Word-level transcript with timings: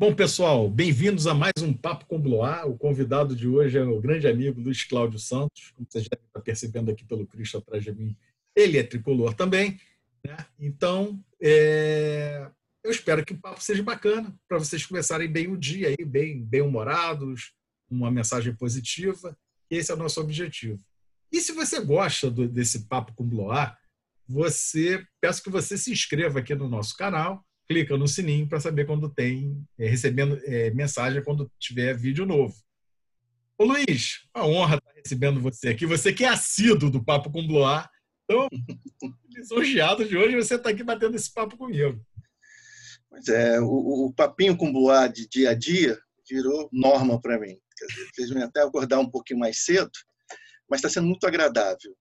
Bom, 0.00 0.14
pessoal, 0.14 0.66
bem-vindos 0.70 1.26
a 1.26 1.34
mais 1.34 1.52
um 1.60 1.74
Papo 1.74 2.06
com 2.06 2.18
Bloar. 2.18 2.66
O 2.66 2.74
convidado 2.74 3.36
de 3.36 3.46
hoje 3.46 3.76
é 3.76 3.82
o 3.82 4.00
grande 4.00 4.26
amigo 4.26 4.58
Luiz 4.58 4.82
Cláudio 4.82 5.18
Santos. 5.18 5.72
Como 5.72 5.86
você 5.86 6.00
já 6.00 6.08
está 6.14 6.40
percebendo 6.40 6.90
aqui 6.90 7.04
pelo 7.04 7.26
Cristo 7.26 7.58
atrás 7.58 7.84
de 7.84 7.92
mim, 7.92 8.16
ele 8.56 8.78
é 8.78 8.82
tricolor 8.82 9.34
também. 9.34 9.78
Né? 10.24 10.38
Então, 10.58 11.22
é... 11.38 12.50
eu 12.82 12.90
espero 12.90 13.22
que 13.26 13.34
o 13.34 13.38
papo 13.38 13.62
seja 13.62 13.82
bacana 13.82 14.34
para 14.48 14.56
vocês 14.56 14.86
começarem 14.86 15.30
bem 15.30 15.48
o 15.48 15.56
dia, 15.58 15.88
aí, 15.88 16.02
bem, 16.02 16.42
bem 16.42 16.62
humorados, 16.62 17.52
uma 17.90 18.10
mensagem 18.10 18.54
positiva. 18.56 19.36
Esse 19.68 19.92
é 19.92 19.94
o 19.94 19.98
nosso 19.98 20.18
objetivo. 20.18 20.82
E 21.30 21.42
se 21.42 21.52
você 21.52 21.78
gosta 21.78 22.30
do, 22.30 22.48
desse 22.48 22.86
Papo 22.86 23.12
com 23.12 23.28
Bloar, 23.28 23.78
você 24.26 25.04
peço 25.20 25.42
que 25.42 25.50
você 25.50 25.76
se 25.76 25.92
inscreva 25.92 26.38
aqui 26.38 26.54
no 26.54 26.70
nosso 26.70 26.96
canal 26.96 27.44
clica 27.70 27.96
no 27.96 28.08
sininho 28.08 28.48
para 28.48 28.58
saber 28.58 28.84
quando 28.84 29.08
tem, 29.08 29.64
é, 29.78 29.88
recebendo 29.88 30.40
é, 30.42 30.72
mensagem 30.72 31.22
quando 31.22 31.48
tiver 31.56 31.96
vídeo 31.96 32.26
novo. 32.26 32.52
Ô 33.56 33.64
Luiz, 33.64 34.26
a 34.34 34.44
honra 34.44 34.74
estar 34.74 34.92
recebendo 34.92 35.40
você 35.40 35.68
aqui. 35.68 35.86
Você 35.86 36.12
que 36.12 36.24
é 36.24 36.28
assíduo 36.28 36.90
do 36.90 37.04
Papo 37.04 37.30
com 37.30 37.46
Bloar. 37.46 37.88
Então, 38.24 38.48
lisonjeado 39.30 40.04
de 40.04 40.16
hoje 40.16 40.34
você 40.34 40.56
está 40.56 40.70
aqui 40.70 40.82
batendo 40.82 41.14
esse 41.14 41.32
papo 41.32 41.56
comigo. 41.56 42.04
Pois 43.08 43.28
é, 43.28 43.60
o, 43.60 44.06
o 44.06 44.12
papinho 44.14 44.56
com 44.56 44.72
Bloar 44.72 45.08
de 45.12 45.28
dia 45.28 45.50
a 45.50 45.54
dia 45.54 45.96
virou 46.28 46.68
norma 46.72 47.20
para 47.20 47.38
mim. 47.38 47.56
Quer 47.78 47.86
dizer, 47.86 48.10
fez 48.16 48.36
até 48.42 48.62
acordar 48.62 48.98
um 48.98 49.08
pouquinho 49.08 49.38
mais 49.38 49.64
cedo, 49.64 49.92
mas 50.68 50.78
está 50.78 50.88
sendo 50.88 51.06
muito 51.06 51.24
agradável. 51.24 51.96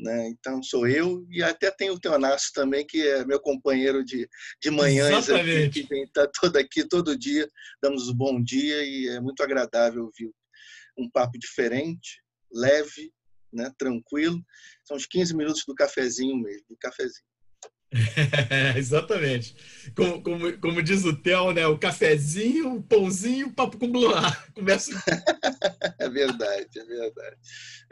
Né? 0.00 0.28
Então, 0.28 0.62
sou 0.62 0.88
eu 0.88 1.26
e 1.30 1.42
até 1.42 1.70
tem 1.70 1.90
o 1.90 2.00
Teonácio 2.00 2.50
também, 2.54 2.86
que 2.86 3.06
é 3.06 3.24
meu 3.24 3.38
companheiro 3.38 4.02
de, 4.02 4.26
de 4.60 4.70
manhãs, 4.70 5.28
aqui, 5.28 5.68
que 5.68 5.82
vem 5.82 6.06
tá 6.10 6.26
todo 6.40 6.56
aqui 6.56 6.88
todo 6.88 7.18
dia, 7.18 7.46
damos 7.82 8.08
um 8.08 8.14
bom 8.14 8.42
dia 8.42 8.82
e 8.82 9.08
é 9.08 9.20
muito 9.20 9.42
agradável 9.42 10.04
ouvir 10.04 10.32
um 10.96 11.08
papo 11.10 11.38
diferente, 11.38 12.22
leve, 12.50 13.12
né? 13.52 13.70
tranquilo. 13.76 14.42
São 14.86 14.96
os 14.96 15.04
15 15.04 15.36
minutos 15.36 15.64
do 15.66 15.74
cafezinho 15.74 16.36
mesmo, 16.36 16.64
do 16.70 16.76
cafezinho. 16.78 17.26
É, 17.92 18.78
exatamente. 18.78 19.54
Como, 19.94 20.22
como, 20.22 20.58
como, 20.60 20.82
diz 20.82 21.04
o 21.04 21.14
Theo, 21.14 21.52
né? 21.52 21.66
O 21.66 21.78
cafezinho, 21.78 22.76
o 22.76 22.82
pãozinho, 22.82 23.48
o 23.48 23.52
papo 23.52 23.76
com 23.76 23.90
blue 23.90 24.12
Começa. 24.54 24.92
é 25.98 26.08
verdade, 26.08 26.78
é 26.78 26.84
verdade, 26.84 27.36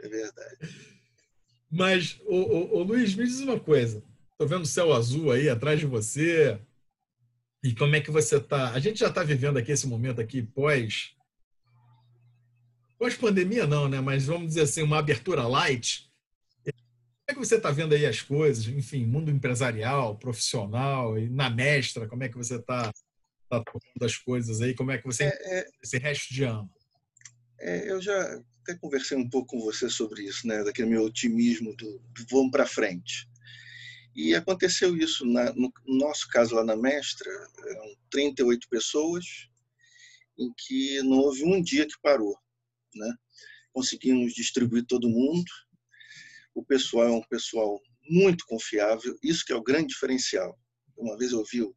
é 0.01 0.09
verdade. 0.09 0.98
Mas, 1.71 2.19
ô, 2.25 2.81
Luiz, 2.83 3.13
me 3.15 3.25
diz 3.25 3.39
uma 3.41 3.59
coisa. 3.59 4.03
Estou 4.31 4.47
vendo 4.47 4.63
o 4.63 4.67
céu 4.67 4.93
azul 4.93 5.31
aí 5.31 5.49
atrás 5.49 5.79
de 5.79 5.85
você. 5.85 6.59
E 7.63 7.75
como 7.75 7.95
é 7.95 8.01
que 8.01 8.09
você 8.09 8.37
está? 8.37 8.71
A 8.71 8.79
gente 8.79 8.99
já 8.99 9.07
está 9.07 9.21
vivendo 9.21 9.57
aqui 9.57 9.71
esse 9.71 9.87
momento 9.87 10.21
aqui 10.21 10.41
pós 10.41 11.15
pós 12.99 13.15
pandemia 13.15 13.65
não, 13.65 13.87
né? 13.87 14.01
Mas 14.01 14.25
vamos 14.25 14.49
dizer 14.49 14.61
assim 14.61 14.83
uma 14.83 14.99
abertura 14.99 15.47
light. 15.47 16.11
Como 16.65 16.75
é 17.29 17.33
que 17.33 17.39
você 17.39 17.55
está 17.55 17.71
vendo 17.71 17.93
aí 17.93 18.05
as 18.05 18.21
coisas? 18.21 18.67
Enfim, 18.67 19.05
mundo 19.05 19.31
empresarial, 19.31 20.17
profissional 20.17 21.17
e 21.17 21.29
na 21.29 21.49
mestra, 21.49 22.07
como 22.07 22.23
é 22.23 22.29
que 22.29 22.37
você 22.37 22.55
está 22.55 22.91
tá 23.49 23.63
tocando 23.63 24.03
as 24.03 24.17
coisas 24.17 24.61
aí? 24.61 24.75
Como 24.75 24.91
é 24.91 24.97
que 24.97 25.05
você 25.05 25.25
é, 25.25 25.59
é, 25.59 25.65
esse 25.81 25.97
resto 25.97 26.33
de 26.33 26.43
ano? 26.43 26.69
É, 27.59 27.89
eu 27.89 28.01
já 28.01 28.41
até 28.69 28.77
conversei 28.77 29.17
um 29.17 29.27
pouco 29.27 29.57
com 29.57 29.59
você 29.59 29.89
sobre 29.89 30.23
isso, 30.23 30.47
né? 30.47 30.63
Daquele 30.63 30.89
meu 30.89 31.03
otimismo 31.03 31.75
do, 31.75 31.99
do 31.99 32.25
vamos 32.29 32.51
para 32.51 32.67
frente. 32.67 33.27
E 34.15 34.35
aconteceu 34.35 34.95
isso 34.95 35.25
na, 35.25 35.51
no 35.53 35.71
nosso 35.87 36.27
caso 36.29 36.55
lá 36.55 36.63
na 36.63 36.75
Mestra, 36.75 37.31
eram 37.65 37.95
38 38.11 38.67
pessoas, 38.69 39.25
em 40.37 40.51
que 40.55 41.01
não 41.03 41.17
houve 41.17 41.43
um 41.43 41.61
dia 41.61 41.85
que 41.85 41.99
parou, 42.01 42.37
né? 42.93 43.13
Conseguimos 43.73 44.33
distribuir 44.33 44.85
todo 44.85 45.09
mundo. 45.09 45.49
O 46.53 46.63
pessoal 46.63 47.07
é 47.07 47.11
um 47.11 47.23
pessoal 47.23 47.79
muito 48.07 48.45
confiável, 48.45 49.17
isso 49.23 49.45
que 49.45 49.53
é 49.53 49.55
o 49.55 49.63
grande 49.63 49.87
diferencial. 49.87 50.57
Uma 50.97 51.17
vez 51.17 51.31
eu 51.31 51.39
ouvi 51.39 51.61
o, 51.61 51.75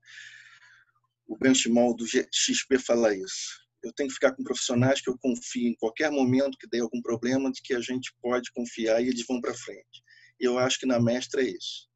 o 1.26 1.36
Benchimol 1.36 1.94
do 1.94 2.06
XP 2.06 2.78
falar 2.78 3.14
isso 3.14 3.61
eu 3.82 3.92
tenho 3.92 4.08
que 4.08 4.14
ficar 4.14 4.32
com 4.32 4.44
profissionais 4.44 5.00
que 5.00 5.10
eu 5.10 5.18
confio 5.18 5.68
em 5.68 5.74
qualquer 5.74 6.10
momento 6.10 6.58
que 6.58 6.68
dê 6.68 6.80
algum 6.80 7.02
problema, 7.02 7.50
de 7.50 7.60
que 7.62 7.74
a 7.74 7.80
gente 7.80 8.14
pode 8.20 8.50
confiar 8.52 9.02
e 9.02 9.08
eles 9.08 9.26
vão 9.26 9.40
para 9.40 9.54
frente. 9.54 10.02
E 10.40 10.44
eu 10.44 10.58
acho 10.58 10.78
que 10.78 10.86
na 10.86 11.00
Mestra 11.00 11.42
é 11.42 11.48
isso. 11.48 11.88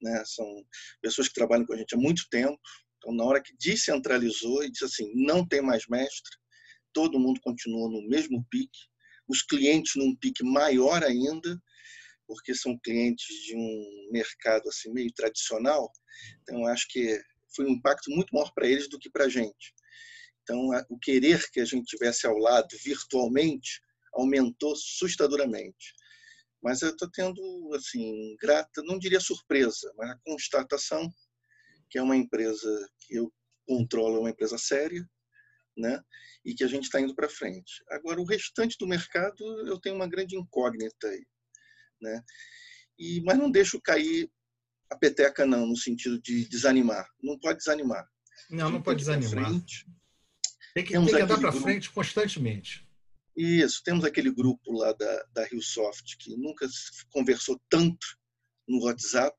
Né? 0.00 0.22
São 0.26 0.46
pessoas 1.00 1.28
que 1.28 1.34
trabalham 1.34 1.64
com 1.64 1.72
a 1.72 1.76
gente 1.76 1.94
há 1.94 1.98
muito 1.98 2.28
tempo. 2.30 2.60
Então, 2.98 3.14
na 3.14 3.24
hora 3.24 3.42
que 3.42 3.54
descentralizou 3.58 4.62
e 4.62 4.70
disse 4.70 4.84
assim, 4.84 5.10
não 5.14 5.46
tem 5.46 5.62
mais 5.62 5.86
mestre, 5.88 6.36
todo 6.92 7.18
mundo 7.18 7.40
continua 7.40 7.88
no 7.88 8.06
mesmo 8.08 8.44
pique, 8.50 8.78
os 9.28 9.42
clientes 9.42 9.94
num 9.96 10.14
pique 10.16 10.44
maior 10.44 11.02
ainda, 11.02 11.60
porque 12.26 12.54
são 12.54 12.78
clientes 12.78 13.26
de 13.44 13.56
um 13.56 14.08
mercado 14.12 14.68
assim 14.68 14.92
meio 14.92 15.12
tradicional. 15.12 15.90
Então, 16.42 16.66
acho 16.66 16.86
que 16.88 17.20
foi 17.54 17.66
um 17.66 17.70
impacto 17.70 18.10
muito 18.10 18.32
maior 18.34 18.52
para 18.54 18.66
eles 18.66 18.88
do 18.88 18.98
que 18.98 19.10
para 19.10 19.24
a 19.24 19.28
gente. 19.28 19.74
Então, 20.42 20.70
o 20.88 20.98
querer 20.98 21.50
que 21.50 21.60
a 21.60 21.64
gente 21.64 21.86
tivesse 21.86 22.26
ao 22.26 22.36
lado 22.36 22.68
virtualmente 22.84 23.80
aumentou 24.14 24.72
assustadoramente. 24.72 25.94
Mas 26.62 26.82
eu 26.82 26.90
estou 26.90 27.10
tendo, 27.10 27.40
assim, 27.74 28.36
grata, 28.40 28.82
não 28.84 28.98
diria 28.98 29.20
surpresa, 29.20 29.92
mas 29.96 30.10
a 30.10 30.18
constatação 30.24 31.12
que 31.92 31.98
é 31.98 32.02
uma 32.02 32.16
empresa 32.16 32.88
que 33.00 33.16
eu 33.16 33.30
controlo, 33.66 34.16
é 34.16 34.20
uma 34.20 34.30
empresa 34.30 34.56
séria, 34.56 35.06
né? 35.76 36.02
E 36.42 36.54
que 36.54 36.64
a 36.64 36.66
gente 36.66 36.84
está 36.84 36.98
indo 36.98 37.14
para 37.14 37.28
frente. 37.28 37.84
Agora, 37.90 38.18
o 38.18 38.24
restante 38.24 38.76
do 38.78 38.88
mercado, 38.88 39.44
eu 39.68 39.78
tenho 39.78 39.94
uma 39.94 40.08
grande 40.08 40.34
incógnita 40.34 41.06
aí, 41.06 41.24
né? 42.00 42.22
E, 42.98 43.20
mas 43.22 43.36
não 43.36 43.50
deixo 43.50 43.80
cair 43.80 44.30
a 44.90 44.96
peteca, 44.96 45.44
não, 45.44 45.66
no 45.66 45.76
sentido 45.76 46.20
de 46.20 46.48
desanimar. 46.48 47.06
Não 47.22 47.38
pode 47.38 47.58
desanimar. 47.58 48.08
Não, 48.50 48.70
não 48.70 48.82
pode 48.82 49.00
desanimar. 49.00 49.30
Frente, 49.30 49.86
tem 50.74 50.84
que, 50.84 50.92
tem 50.92 51.06
que 51.06 51.20
andar 51.20 51.38
para 51.38 51.52
frente 51.52 51.90
constantemente. 51.90 52.86
Isso, 53.36 53.82
temos 53.82 54.04
aquele 54.04 54.30
grupo 54.30 54.72
lá 54.72 54.92
da, 54.92 55.26
da 55.32 55.44
RioSoft 55.44 56.16
que 56.18 56.36
nunca 56.36 56.66
conversou 57.10 57.60
tanto 57.68 58.06
no 58.68 58.84
WhatsApp 58.84 59.36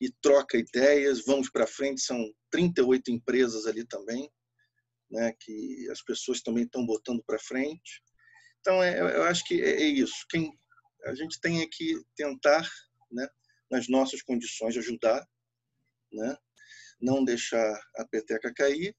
e 0.00 0.10
troca 0.22 0.56
ideias, 0.56 1.24
vamos 1.24 1.50
para 1.50 1.66
frente, 1.66 2.00
são 2.00 2.32
38 2.50 3.10
empresas 3.10 3.66
ali 3.66 3.84
também, 3.84 4.30
né, 5.10 5.34
que 5.40 5.88
as 5.90 6.02
pessoas 6.02 6.40
também 6.40 6.64
estão 6.64 6.86
botando 6.86 7.22
para 7.26 7.38
frente. 7.38 8.02
Então, 8.60 8.82
é, 8.82 9.00
eu 9.00 9.24
acho 9.24 9.44
que 9.44 9.60
é, 9.60 9.82
é 9.82 9.86
isso. 9.86 10.24
Quem, 10.30 10.52
a 11.04 11.14
gente 11.14 11.40
tem 11.40 11.62
é 11.62 11.66
que 11.66 12.00
tentar, 12.14 12.68
né, 13.10 13.28
nas 13.70 13.88
nossas 13.88 14.22
condições, 14.22 14.76
ajudar, 14.76 15.26
né, 16.12 16.36
não 17.00 17.24
deixar 17.24 17.80
a 17.96 18.04
peteca 18.06 18.52
cair 18.54 18.94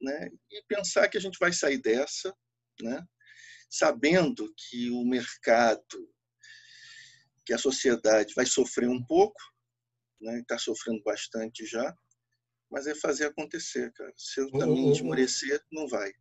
né? 0.00 0.30
e 0.50 0.62
pensar 0.68 1.08
que 1.08 1.18
a 1.18 1.20
gente 1.20 1.38
vai 1.38 1.52
sair 1.52 1.78
dessa, 1.78 2.34
né? 2.80 3.04
sabendo 3.70 4.52
que 4.56 4.90
o 4.90 5.04
mercado, 5.04 5.82
que 7.44 7.52
a 7.52 7.58
sociedade 7.58 8.34
vai 8.34 8.46
sofrer 8.46 8.88
um 8.88 9.04
pouco, 9.04 9.40
né? 10.20 10.40
está 10.40 10.58
sofrendo 10.58 11.02
bastante 11.02 11.66
já, 11.66 11.94
mas 12.70 12.86
é 12.86 12.94
fazer 12.94 13.26
acontecer, 13.26 13.92
cara. 13.92 14.12
Se 14.16 14.40
eu 14.40 14.50
também 14.50 14.92
esmorecer, 14.92 15.62
não 15.72 15.88
vai. 15.88 16.12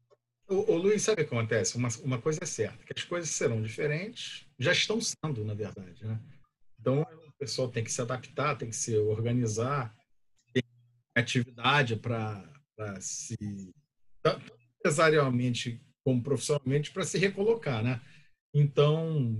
O, 0.48 0.72
o 0.72 0.78
Luiz, 0.78 1.02
sabe 1.02 1.22
o 1.22 1.28
que 1.28 1.36
acontece? 1.36 1.76
Uma, 1.76 1.90
uma 2.04 2.22
coisa 2.22 2.40
é 2.42 2.46
certa, 2.46 2.86
que 2.86 2.94
as 2.96 3.04
coisas 3.04 3.30
serão 3.30 3.62
diferentes, 3.62 4.48
já 4.58 4.72
estão 4.72 5.00
sendo, 5.02 5.44
na 5.44 5.54
verdade. 5.54 6.06
Né? 6.06 6.20
Então, 6.80 7.02
o 7.02 7.32
pessoal 7.38 7.70
tem 7.70 7.84
que 7.84 7.92
se 7.92 8.02
adaptar, 8.02 8.58
tem 8.58 8.70
que 8.70 8.76
se 8.76 8.96
organizar, 8.98 9.94
tem 10.54 10.64
atividade 11.16 11.98
para 11.98 12.57
para 12.78 13.02
se 13.02 13.36
tanto 14.22 14.54
empresarialmente 14.80 15.82
como 16.04 16.24
profissionalmente 16.24 16.92
para 16.92 17.04
se 17.04 17.18
recolocar, 17.18 17.84
né? 17.84 18.00
Então, 18.54 19.36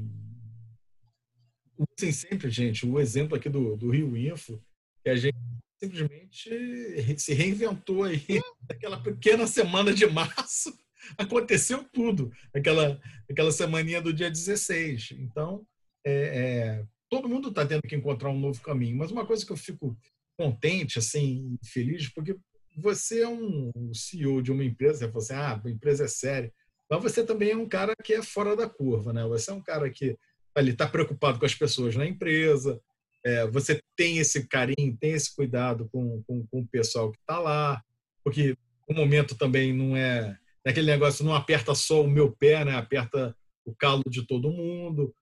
usem 1.98 2.12
sempre, 2.12 2.50
gente, 2.50 2.86
o 2.86 3.00
exemplo 3.00 3.38
aqui 3.38 3.48
do, 3.48 3.78
do 3.78 3.92
Rio 3.92 4.18
Info, 4.18 4.62
que 5.04 5.10
a 5.10 5.16
gente 5.16 5.38
simplesmente 5.80 7.20
se 7.20 7.34
reinventou 7.34 8.04
aí 8.04 8.26
naquela 8.68 9.02
pequena 9.02 9.46
semana 9.46 9.94
de 9.94 10.06
março 10.08 10.76
aconteceu 11.18 11.84
tudo 11.94 12.32
aquela 12.54 13.00
aquela 13.30 13.52
semaninha 13.52 14.02
do 14.02 14.12
dia 14.12 14.30
16 14.30 15.12
então 15.20 15.66
é, 16.04 16.14
é, 16.14 16.86
todo 17.08 17.30
mundo 17.30 17.50
está 17.50 17.64
tendo 17.64 17.84
que 17.84 17.96
encontrar 17.96 18.30
um 18.30 18.40
novo 18.40 18.60
caminho 18.62 18.98
mas 18.98 19.12
uma 19.12 19.26
coisa 19.26 19.46
que 19.46 19.52
eu 19.52 19.58
fico 19.58 19.96
contente 20.36 20.98
assim 20.98 21.56
feliz 21.64 22.10
porque 22.10 22.36
você 22.78 23.22
é 23.22 23.28
um 23.28 23.72
CEO 23.94 24.42
de 24.42 24.52
uma 24.52 24.64
empresa, 24.64 25.08
você, 25.08 25.34
ah, 25.34 25.60
a 25.64 25.70
empresa 25.70 26.06
é 26.06 26.08
séria, 26.08 26.54
mas 26.90 27.02
você 27.02 27.24
também 27.26 27.52
é 27.52 27.58
um 27.58 27.68
cara 27.68 27.94
que 28.04 28.14
é 28.14 28.22
fora 28.22 28.56
da 28.56 28.70
curva, 28.70 29.12
né? 29.12 29.26
Você 29.26 29.50
é 29.50 29.54
um 29.54 29.62
cara 29.62 29.90
que 29.90 30.16
ali 30.56 30.72
está 30.72 30.88
preocupado 30.88 31.40
com 31.40 31.46
as 31.46 31.56
pessoas 31.56 31.96
na 31.96 32.06
empresa, 32.06 32.80
é, 33.26 33.48
você 33.48 33.82
tem 33.96 34.20
esse 34.20 34.48
carinho, 34.48 34.98
tem 35.00 35.12
esse 35.12 35.36
cuidado 35.36 35.90
com, 35.92 36.24
com, 36.24 36.46
com 36.48 36.60
o 36.60 36.68
pessoal 36.68 37.12
que 37.12 37.18
está 37.18 37.40
lá, 37.40 37.84
porque 38.24 38.56
o 38.88 38.94
momento 38.94 39.36
também 39.36 39.74
não 39.74 39.98
é 39.98 40.38
aquele 40.66 40.88
negócio, 40.88 41.26
não 41.26 41.34
aperta 41.34 41.74
só 41.74 42.04
o 42.04 42.10
meu 42.10 42.32
pé, 42.32 42.64
né? 42.64 42.76
aperta 42.76 43.36
o 43.66 43.76
calo 43.76 44.04
de 44.08 44.26
todo 44.26 44.52
mundo. 44.52 45.14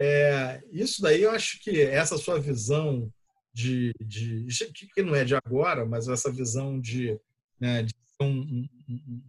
É, 0.00 0.62
isso 0.72 1.02
daí 1.02 1.22
eu 1.22 1.30
acho 1.30 1.60
que 1.62 1.82
essa 1.82 2.16
sua 2.16 2.38
visão 2.38 3.12
de, 3.52 3.92
de 4.00 4.46
que 4.94 5.02
não 5.02 5.14
é 5.14 5.24
de 5.24 5.34
agora, 5.34 5.84
mas 5.84 6.08
essa 6.08 6.30
visão 6.30 6.80
de, 6.80 7.18
né, 7.58 7.82
de 7.82 7.92
ser 7.92 8.24
um, 8.24 8.40
um, 8.40 8.68
um, 8.88 9.22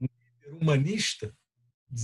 um, 0.00 0.56
humanista, 0.60 1.32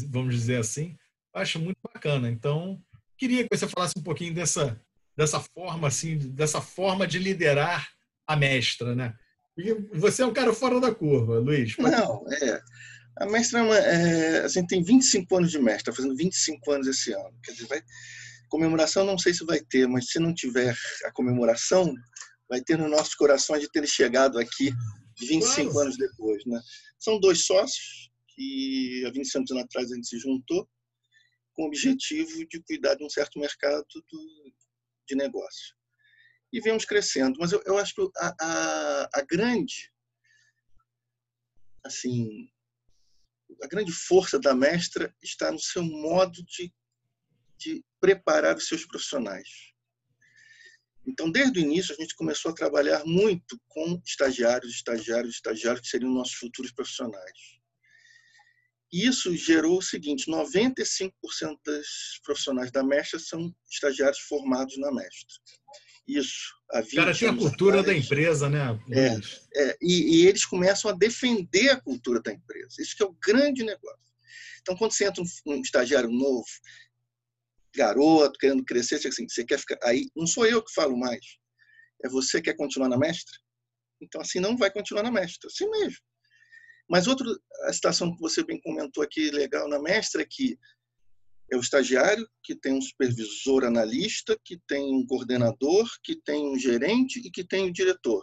vamos 0.08 0.34
dizer 0.34 0.58
assim, 0.58 0.96
acho 1.34 1.58
muito 1.58 1.78
bacana. 1.82 2.30
Então, 2.30 2.80
queria 3.16 3.42
que 3.42 3.56
você 3.56 3.66
falasse 3.66 3.94
um 3.98 4.02
pouquinho 4.02 4.34
dessa 4.34 4.80
dessa 5.16 5.38
forma 5.38 5.88
assim, 5.88 6.16
dessa 6.16 6.62
forma 6.62 7.06
de 7.06 7.18
liderar 7.18 7.86
a 8.26 8.34
mestra, 8.36 8.94
né? 8.94 9.14
E 9.56 9.74
você 9.98 10.22
é 10.22 10.26
um 10.26 10.32
cara 10.32 10.54
fora 10.54 10.80
da 10.80 10.94
curva, 10.94 11.38
Luiz. 11.38 11.76
Não, 11.76 12.24
é. 12.42 12.60
A 13.18 13.26
mestra 13.26 13.58
é, 13.58 13.62
uma, 13.62 13.76
é 13.76 14.44
assim, 14.44 14.66
tem 14.66 14.82
25 14.82 15.36
anos 15.36 15.50
de 15.50 15.58
mestra, 15.58 15.90
está 15.90 15.92
fazendo 15.92 16.16
25 16.16 16.72
anos 16.72 16.86
esse 16.86 17.12
ano. 17.12 17.38
Quer 17.44 17.52
dizer, 17.52 17.66
vai, 17.66 17.82
comemoração 18.50 19.06
não 19.06 19.16
sei 19.16 19.32
se 19.32 19.44
vai 19.44 19.60
ter, 19.60 19.86
mas 19.86 20.08
se 20.10 20.18
não 20.18 20.34
tiver 20.34 20.76
a 21.04 21.12
comemoração, 21.12 21.94
vai 22.48 22.60
ter 22.60 22.76
nos 22.76 22.90
nossos 22.90 23.14
corações 23.14 23.62
de 23.62 23.70
ter 23.70 23.86
chegado 23.86 24.38
aqui 24.38 24.72
25 25.20 25.70
claro. 25.70 25.86
anos 25.86 25.96
depois. 25.96 26.44
Né? 26.44 26.60
São 26.98 27.18
dois 27.18 27.46
sócios 27.46 28.10
que 28.34 29.04
há 29.06 29.10
25 29.10 29.52
anos 29.52 29.64
atrás 29.64 29.90
a 29.90 29.94
gente 29.94 30.08
se 30.08 30.18
juntou 30.18 30.68
com 31.54 31.62
o 31.62 31.66
objetivo 31.66 32.46
de 32.48 32.60
cuidar 32.62 32.96
de 32.96 33.04
um 33.04 33.08
certo 33.08 33.38
mercado 33.38 33.86
do, 34.10 34.52
de 35.08 35.14
negócio. 35.14 35.74
E 36.52 36.60
viemos 36.60 36.84
crescendo. 36.84 37.38
Mas 37.38 37.52
eu, 37.52 37.62
eu 37.64 37.78
acho 37.78 37.94
que 37.94 38.08
a, 38.18 38.34
a, 38.40 39.10
a 39.14 39.22
grande 39.22 39.90
assim 41.84 42.48
a 43.62 43.66
grande 43.66 43.92
força 43.92 44.38
da 44.38 44.54
mestra 44.54 45.14
está 45.22 45.50
no 45.50 45.58
seu 45.58 45.82
modo 45.82 46.42
de, 46.44 46.72
de 47.60 47.84
preparar 48.00 48.56
os 48.56 48.66
seus 48.66 48.84
profissionais. 48.86 49.48
Então, 51.06 51.30
desde 51.30 51.58
o 51.58 51.62
início, 51.62 51.94
a 51.94 52.00
gente 52.00 52.14
começou 52.14 52.50
a 52.50 52.54
trabalhar 52.54 53.04
muito 53.04 53.60
com 53.68 54.00
estagiários, 54.04 54.72
estagiários, 54.72 55.34
estagiários, 55.34 55.82
que 55.82 55.88
seriam 55.88 56.12
nossos 56.12 56.34
futuros 56.34 56.72
profissionais. 56.72 57.60
Isso 58.92 59.34
gerou 59.36 59.78
o 59.78 59.82
seguinte: 59.82 60.30
95% 60.30 61.12
dos 61.64 62.20
profissionais 62.24 62.70
da 62.70 62.82
mestra 62.82 63.18
são 63.18 63.54
estagiários 63.70 64.20
formados 64.20 64.76
na 64.78 64.92
mestra. 64.92 65.26
Isso. 66.06 66.52
A 66.72 66.82
cara 66.82 67.16
tem 67.16 67.28
a 67.28 67.36
cultura 67.36 67.80
atrás, 67.80 67.98
da 67.98 68.04
empresa, 68.04 68.48
né? 68.48 68.78
É, 68.90 69.16
é 69.62 69.78
e, 69.80 70.22
e, 70.22 70.26
eles 70.26 70.44
começam 70.44 70.90
a 70.90 70.94
defender 70.94 71.70
a 71.70 71.80
cultura 71.80 72.20
da 72.20 72.32
empresa. 72.32 72.80
Isso 72.80 72.96
que 72.96 73.02
é 73.02 73.06
o 73.06 73.16
grande 73.24 73.64
negócio. 73.64 74.10
Então, 74.60 74.76
quando 74.76 74.92
você 74.92 75.06
entra 75.06 75.22
um, 75.22 75.26
um 75.46 75.60
estagiário 75.60 76.10
novo, 76.10 76.46
garoto, 77.74 78.38
querendo 78.38 78.64
crescer, 78.64 78.96
assim, 78.96 79.28
você 79.28 79.44
quer 79.44 79.58
ficar 79.58 79.78
aí, 79.82 80.08
não 80.16 80.26
sou 80.26 80.46
eu 80.46 80.62
que 80.62 80.72
falo 80.72 80.96
mais. 80.96 81.24
É 82.04 82.08
você 82.08 82.38
que 82.38 82.50
quer 82.50 82.56
continuar 82.56 82.88
na 82.88 82.98
mestra? 82.98 83.36
Então, 84.00 84.20
assim, 84.20 84.40
não 84.40 84.56
vai 84.56 84.70
continuar 84.70 85.02
na 85.02 85.10
mestra. 85.10 85.48
Assim 85.48 85.68
mesmo. 85.68 85.98
Mas 86.88 87.06
outra 87.06 87.26
a 87.64 87.72
situação 87.72 88.12
que 88.12 88.20
você 88.20 88.42
bem 88.42 88.60
comentou 88.60 89.02
aqui, 89.02 89.30
legal 89.30 89.68
na 89.68 89.80
mestra, 89.80 90.22
é 90.22 90.26
que 90.28 90.58
é 91.52 91.56
o 91.56 91.60
estagiário, 91.60 92.28
que 92.42 92.54
tem 92.54 92.74
um 92.74 92.80
supervisor 92.80 93.64
analista, 93.64 94.38
que 94.44 94.58
tem 94.68 94.94
um 94.94 95.04
coordenador, 95.06 95.88
que 96.02 96.16
tem 96.16 96.48
um 96.48 96.58
gerente 96.58 97.20
e 97.20 97.30
que 97.30 97.44
tem 97.44 97.64
o 97.64 97.66
um 97.68 97.72
diretor. 97.72 98.22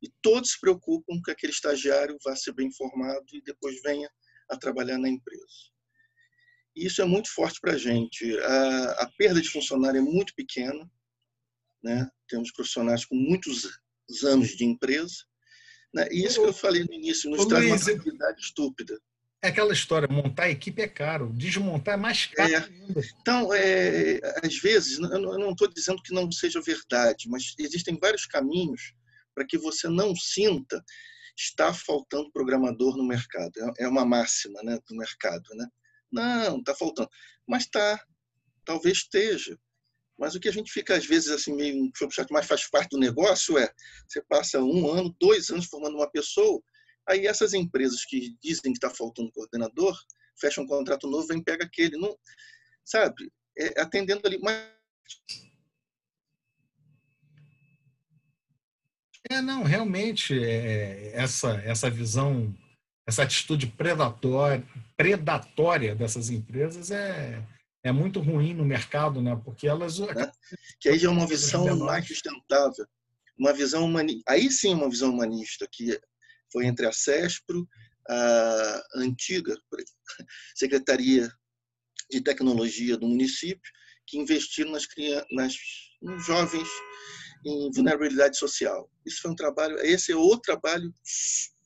E 0.00 0.10
todos 0.20 0.52
se 0.52 0.60
preocupam 0.60 1.20
que 1.24 1.30
aquele 1.30 1.52
estagiário 1.52 2.16
vá 2.24 2.34
ser 2.34 2.52
bem 2.54 2.72
formado 2.72 3.24
e 3.32 3.42
depois 3.42 3.80
venha 3.82 4.08
a 4.48 4.56
trabalhar 4.56 4.98
na 4.98 5.08
empresa. 5.08 5.71
E 6.74 6.86
isso 6.86 7.02
é 7.02 7.04
muito 7.04 7.32
forte 7.32 7.60
para 7.60 7.72
a 7.72 7.78
gente. 7.78 8.36
A 8.38 9.10
perda 9.16 9.40
de 9.40 9.50
funcionário 9.50 9.98
é 9.98 10.02
muito 10.02 10.34
pequena. 10.34 10.90
Né? 11.82 12.08
Temos 12.28 12.52
profissionais 12.52 13.04
com 13.04 13.14
muitos 13.14 13.68
anos 14.24 14.50
de 14.50 14.64
empresa. 14.64 15.16
Né? 15.94 16.08
E 16.10 16.24
isso 16.24 16.40
que 16.40 16.48
eu 16.48 16.52
falei 16.52 16.84
no 16.84 16.92
início, 16.92 17.30
nos 17.30 17.46
traz 17.46 17.66
uma 17.66 17.76
atividade 17.76 18.40
estúpida. 18.40 18.98
É 19.44 19.48
aquela 19.48 19.72
história, 19.72 20.06
montar 20.06 20.44
a 20.44 20.50
equipe 20.50 20.80
é 20.80 20.86
caro, 20.86 21.32
desmontar 21.34 21.94
é 21.94 21.96
mais 21.96 22.26
caro 22.26 22.54
é. 22.54 22.68
Então, 23.20 23.52
é, 23.52 24.20
às 24.40 24.56
vezes, 24.58 25.00
eu 25.00 25.18
não 25.18 25.50
estou 25.50 25.66
dizendo 25.66 26.00
que 26.00 26.14
não 26.14 26.30
seja 26.30 26.60
verdade, 26.60 27.28
mas 27.28 27.52
existem 27.58 27.98
vários 28.00 28.24
caminhos 28.24 28.94
para 29.34 29.44
que 29.44 29.58
você 29.58 29.88
não 29.88 30.14
sinta 30.14 30.80
está 31.36 31.72
faltando 31.72 32.30
programador 32.30 32.96
no 32.96 33.04
mercado. 33.04 33.52
É, 33.58 33.84
é 33.84 33.88
uma 33.88 34.04
máxima 34.04 34.62
né, 34.62 34.78
do 34.88 34.96
mercado. 34.96 35.42
Né? 35.54 35.66
Não, 36.12 36.58
está 36.58 36.74
faltando. 36.74 37.08
Mas 37.48 37.64
está, 37.64 38.00
talvez 38.64 38.98
esteja. 38.98 39.58
Mas 40.18 40.34
o 40.34 40.40
que 40.40 40.48
a 40.48 40.52
gente 40.52 40.70
fica, 40.70 40.94
às 40.96 41.06
vezes, 41.06 41.30
assim, 41.30 41.54
meio 41.54 41.90
chato, 42.10 42.32
mas 42.32 42.46
faz 42.46 42.68
parte 42.70 42.90
do 42.90 42.98
negócio 42.98 43.58
é, 43.58 43.72
você 44.06 44.22
passa 44.28 44.60
um 44.60 44.88
ano, 44.90 45.14
dois 45.18 45.50
anos 45.50 45.66
formando 45.66 45.96
uma 45.96 46.10
pessoa, 46.10 46.62
Aí 47.08 47.26
essas 47.26 47.52
empresas 47.52 48.04
que 48.04 48.36
dizem 48.42 48.72
que 48.72 48.78
está 48.78 48.90
faltando 48.90 49.32
coordenador, 49.32 49.96
fecham 50.40 50.64
um 50.64 50.66
contrato 50.66 51.08
novo, 51.08 51.26
vem 51.26 51.42
pega 51.42 51.64
aquele. 51.64 51.96
Não, 51.96 52.16
sabe? 52.84 53.32
É, 53.58 53.80
atendendo 53.80 54.22
ali. 54.24 54.38
Mas... 54.38 54.64
É, 59.30 59.40
não, 59.40 59.62
realmente, 59.62 60.38
é, 60.42 61.12
essa, 61.14 61.52
essa 61.64 61.90
visão, 61.90 62.54
essa 63.06 63.22
atitude 63.22 63.66
predatória, 63.66 64.66
predatória 64.96 65.94
dessas 65.94 66.30
empresas 66.30 66.90
é, 66.90 67.44
é 67.84 67.92
muito 67.92 68.20
ruim 68.20 68.54
no 68.54 68.64
mercado, 68.64 69.20
né? 69.20 69.40
porque 69.44 69.66
elas. 69.66 69.98
Né? 69.98 70.30
Que 70.80 70.88
aí 70.88 70.98
já 70.98 71.08
é 71.08 71.10
uma 71.10 71.26
visão 71.26 71.76
mais 71.78 72.06
sustentável. 72.06 72.86
Uma 73.38 73.52
visão 73.52 73.84
humani... 73.84 74.22
Aí 74.28 74.50
sim, 74.50 74.74
uma 74.74 74.88
visão 74.88 75.10
humanista, 75.10 75.66
que 75.70 75.98
foi 76.52 76.66
entre 76.66 76.86
a 76.86 76.92
CESPRO, 76.92 77.66
a 78.08 78.82
antiga 78.96 79.56
Secretaria 80.54 81.32
de 82.10 82.20
Tecnologia 82.20 82.96
do 82.96 83.08
município, 83.08 83.72
que 84.06 84.18
investiram 84.18 84.72
nas, 84.72 84.86
nas 85.32 85.56
nos 86.02 86.26
jovens 86.26 86.68
em 87.44 87.70
vulnerabilidade 87.72 88.36
social. 88.36 88.90
Isso 89.06 89.22
foi 89.22 89.30
um 89.30 89.36
trabalho, 89.36 89.78
esse 89.80 90.12
é 90.12 90.16
outro 90.16 90.42
trabalho 90.42 90.92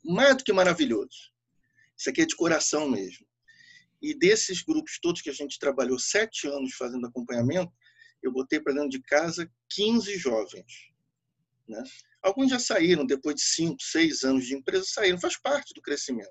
mais 0.04 0.36
do 0.36 0.44
que 0.44 0.52
maravilhoso. 0.52 1.32
Isso 1.96 2.10
aqui 2.10 2.22
é 2.22 2.26
de 2.26 2.36
coração 2.36 2.88
mesmo. 2.88 3.26
E 4.02 4.14
desses 4.14 4.62
grupos 4.62 4.98
todos 5.00 5.22
que 5.22 5.30
a 5.30 5.34
gente 5.34 5.58
trabalhou 5.58 5.98
sete 5.98 6.46
anos 6.46 6.74
fazendo 6.74 7.06
acompanhamento, 7.06 7.72
eu 8.22 8.32
botei 8.32 8.60
para 8.60 8.74
dentro 8.74 8.90
de 8.90 9.02
casa 9.02 9.50
15 9.70 10.18
jovens. 10.18 10.90
Né? 11.68 11.82
Alguns 12.22 12.50
já 12.50 12.58
saíram 12.58 13.06
depois 13.06 13.36
de 13.36 13.42
cinco, 13.42 13.80
seis 13.80 14.22
anos 14.22 14.46
de 14.46 14.54
empresa, 14.54 14.84
saíram, 14.86 15.18
faz 15.18 15.40
parte 15.40 15.72
do 15.74 15.82
crescimento. 15.82 16.30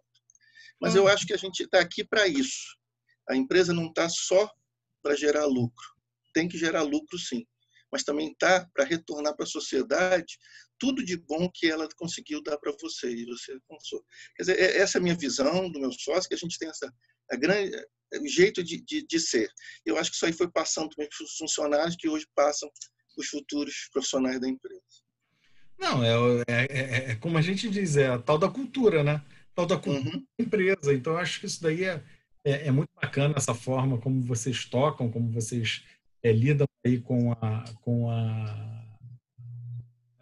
Mas 0.80 0.94
eu 0.94 1.08
acho 1.08 1.26
que 1.26 1.34
a 1.34 1.38
gente 1.38 1.64
está 1.64 1.80
aqui 1.80 2.04
para 2.04 2.28
isso. 2.28 2.78
A 3.30 3.36
empresa 3.36 3.74
não 3.74 3.88
está 3.88 4.08
só 4.10 4.52
para 5.02 5.16
gerar 5.16 5.46
lucro. 5.46 5.86
Tem 6.34 6.48
que 6.48 6.58
gerar 6.58 6.84
lucro, 6.84 7.18
sim. 7.18 7.46
Mas 7.96 8.04
também 8.04 8.30
está 8.34 8.68
para 8.74 8.84
retornar 8.84 9.34
para 9.38 9.46
a 9.46 9.48
sociedade 9.48 10.38
tudo 10.78 11.02
de 11.02 11.16
bom 11.16 11.50
que 11.50 11.72
ela 11.72 11.88
conseguiu 11.96 12.44
dar 12.44 12.58
para 12.58 12.74
você 12.82 13.10
e 13.10 13.26
você 13.26 13.54
alcançou. 13.54 14.04
Quer 14.36 14.44
dizer, 14.44 14.60
é, 14.60 14.78
essa 14.80 14.98
é 14.98 15.00
a 15.00 15.02
minha 15.02 15.16
visão 15.16 15.72
do 15.72 15.80
meu 15.80 15.94
sócio, 15.94 16.28
que 16.28 16.36
a 16.36 16.38
gente 16.38 16.60
tem 16.60 16.68
essa 16.68 16.94
a 17.32 17.38
grande, 17.38 17.72
o 18.22 18.28
jeito 18.28 18.62
de, 18.62 18.82
de, 18.82 19.08
de 19.08 19.18
ser. 19.18 19.50
Eu 19.86 19.98
acho 19.98 20.10
que 20.10 20.18
isso 20.18 20.26
aí 20.26 20.34
foi 20.34 20.52
passando 20.52 20.90
para 20.94 21.06
os 21.06 21.38
funcionários 21.38 21.96
que 21.96 22.10
hoje 22.10 22.28
passam 22.36 22.70
os 23.18 23.28
futuros 23.30 23.88
profissionais 23.94 24.42
da 24.42 24.50
empresa. 24.50 24.82
Não, 25.80 26.04
é, 26.04 26.44
é, 26.50 26.66
é, 26.70 27.12
é, 27.12 27.16
como 27.16 27.38
a 27.38 27.42
gente 27.42 27.70
diz, 27.70 27.96
é 27.96 28.08
a 28.08 28.20
tal 28.20 28.38
da 28.38 28.50
cultura, 28.50 29.06
né? 29.06 29.24
A 29.52 29.56
tal 29.56 29.66
da 29.66 29.78
cultura 29.78 30.18
uhum. 30.18 30.28
da 30.38 30.46
empresa. 30.46 30.94
Então, 30.94 31.14
eu 31.14 31.20
acho 31.20 31.40
que 31.40 31.46
isso 31.46 31.64
daí 31.64 31.86
é, 31.86 32.04
é, 32.44 32.68
é, 32.68 32.72
muito 32.72 32.90
bacana, 33.02 33.36
essa 33.38 33.56
forma 33.56 33.98
como 33.98 34.22
vocês 34.22 34.66
tocam, 34.66 35.10
como 35.10 35.32
vocês 35.32 35.84
é, 36.26 36.32
lidam 36.32 36.68
aí 36.84 37.00
com 37.00 37.32
a, 37.34 37.64
com 37.82 38.10
a 38.10 38.84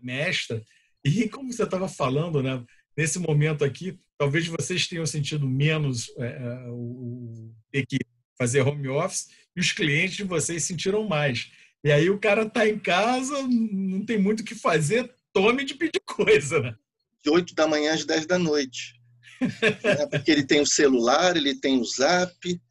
mestra. 0.01 0.61
E 1.03 1.29
como 1.29 1.51
você 1.51 1.63
estava 1.63 1.87
falando, 1.87 2.43
né? 2.43 2.61
Nesse 2.95 3.19
momento 3.19 3.63
aqui, 3.63 3.97
talvez 4.17 4.45
vocês 4.47 4.85
tenham 4.85 5.05
sentido 5.05 5.47
menos 5.47 6.11
é, 6.17 6.25
é, 6.25 6.69
o 6.69 7.53
ter 7.71 7.85
que 7.85 7.97
fazer 8.37 8.61
home 8.61 8.89
office 8.89 9.29
e 9.55 9.61
os 9.61 9.71
clientes 9.71 10.17
de 10.17 10.23
vocês 10.25 10.65
sentiram 10.65 11.07
mais. 11.07 11.49
E 11.81 11.91
aí 11.91 12.09
o 12.09 12.19
cara 12.19 12.43
está 12.43 12.67
em 12.67 12.77
casa, 12.77 13.41
não 13.47 14.05
tem 14.05 14.17
muito 14.17 14.41
o 14.41 14.43
que 14.43 14.55
fazer, 14.55 15.09
tome 15.31 15.63
de 15.63 15.73
pedir 15.73 16.01
coisa, 16.05 16.59
né? 16.59 16.75
De 17.23 17.29
8 17.29 17.55
da 17.55 17.65
manhã 17.65 17.93
às 17.93 18.03
10 18.03 18.25
da 18.25 18.37
noite. 18.37 19.01
é, 19.83 20.05
porque 20.07 20.31
ele 20.31 20.45
tem 20.45 20.59
o 20.59 20.65
celular, 20.65 21.37
ele 21.37 21.55
tem 21.55 21.79
o 21.79 21.85
zap, 21.85 22.61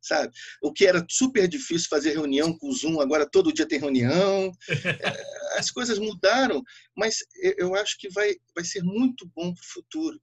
sabe? 0.00 0.32
O 0.62 0.72
que 0.72 0.86
era 0.86 1.04
super 1.08 1.46
difícil 1.46 1.88
fazer 1.88 2.12
reunião 2.12 2.56
com 2.56 2.68
o 2.68 2.72
Zoom, 2.72 3.00
agora 3.00 3.28
todo 3.28 3.52
dia 3.52 3.66
tem 3.66 3.78
reunião. 3.78 4.52
As 5.58 5.70
coisas 5.70 5.98
mudaram, 5.98 6.62
mas 6.96 7.18
eu 7.58 7.74
acho 7.74 7.98
que 7.98 8.08
vai, 8.10 8.34
vai 8.54 8.64
ser 8.64 8.82
muito 8.82 9.30
bom 9.34 9.52
para 9.52 9.62
o 9.62 9.72
futuro, 9.72 10.20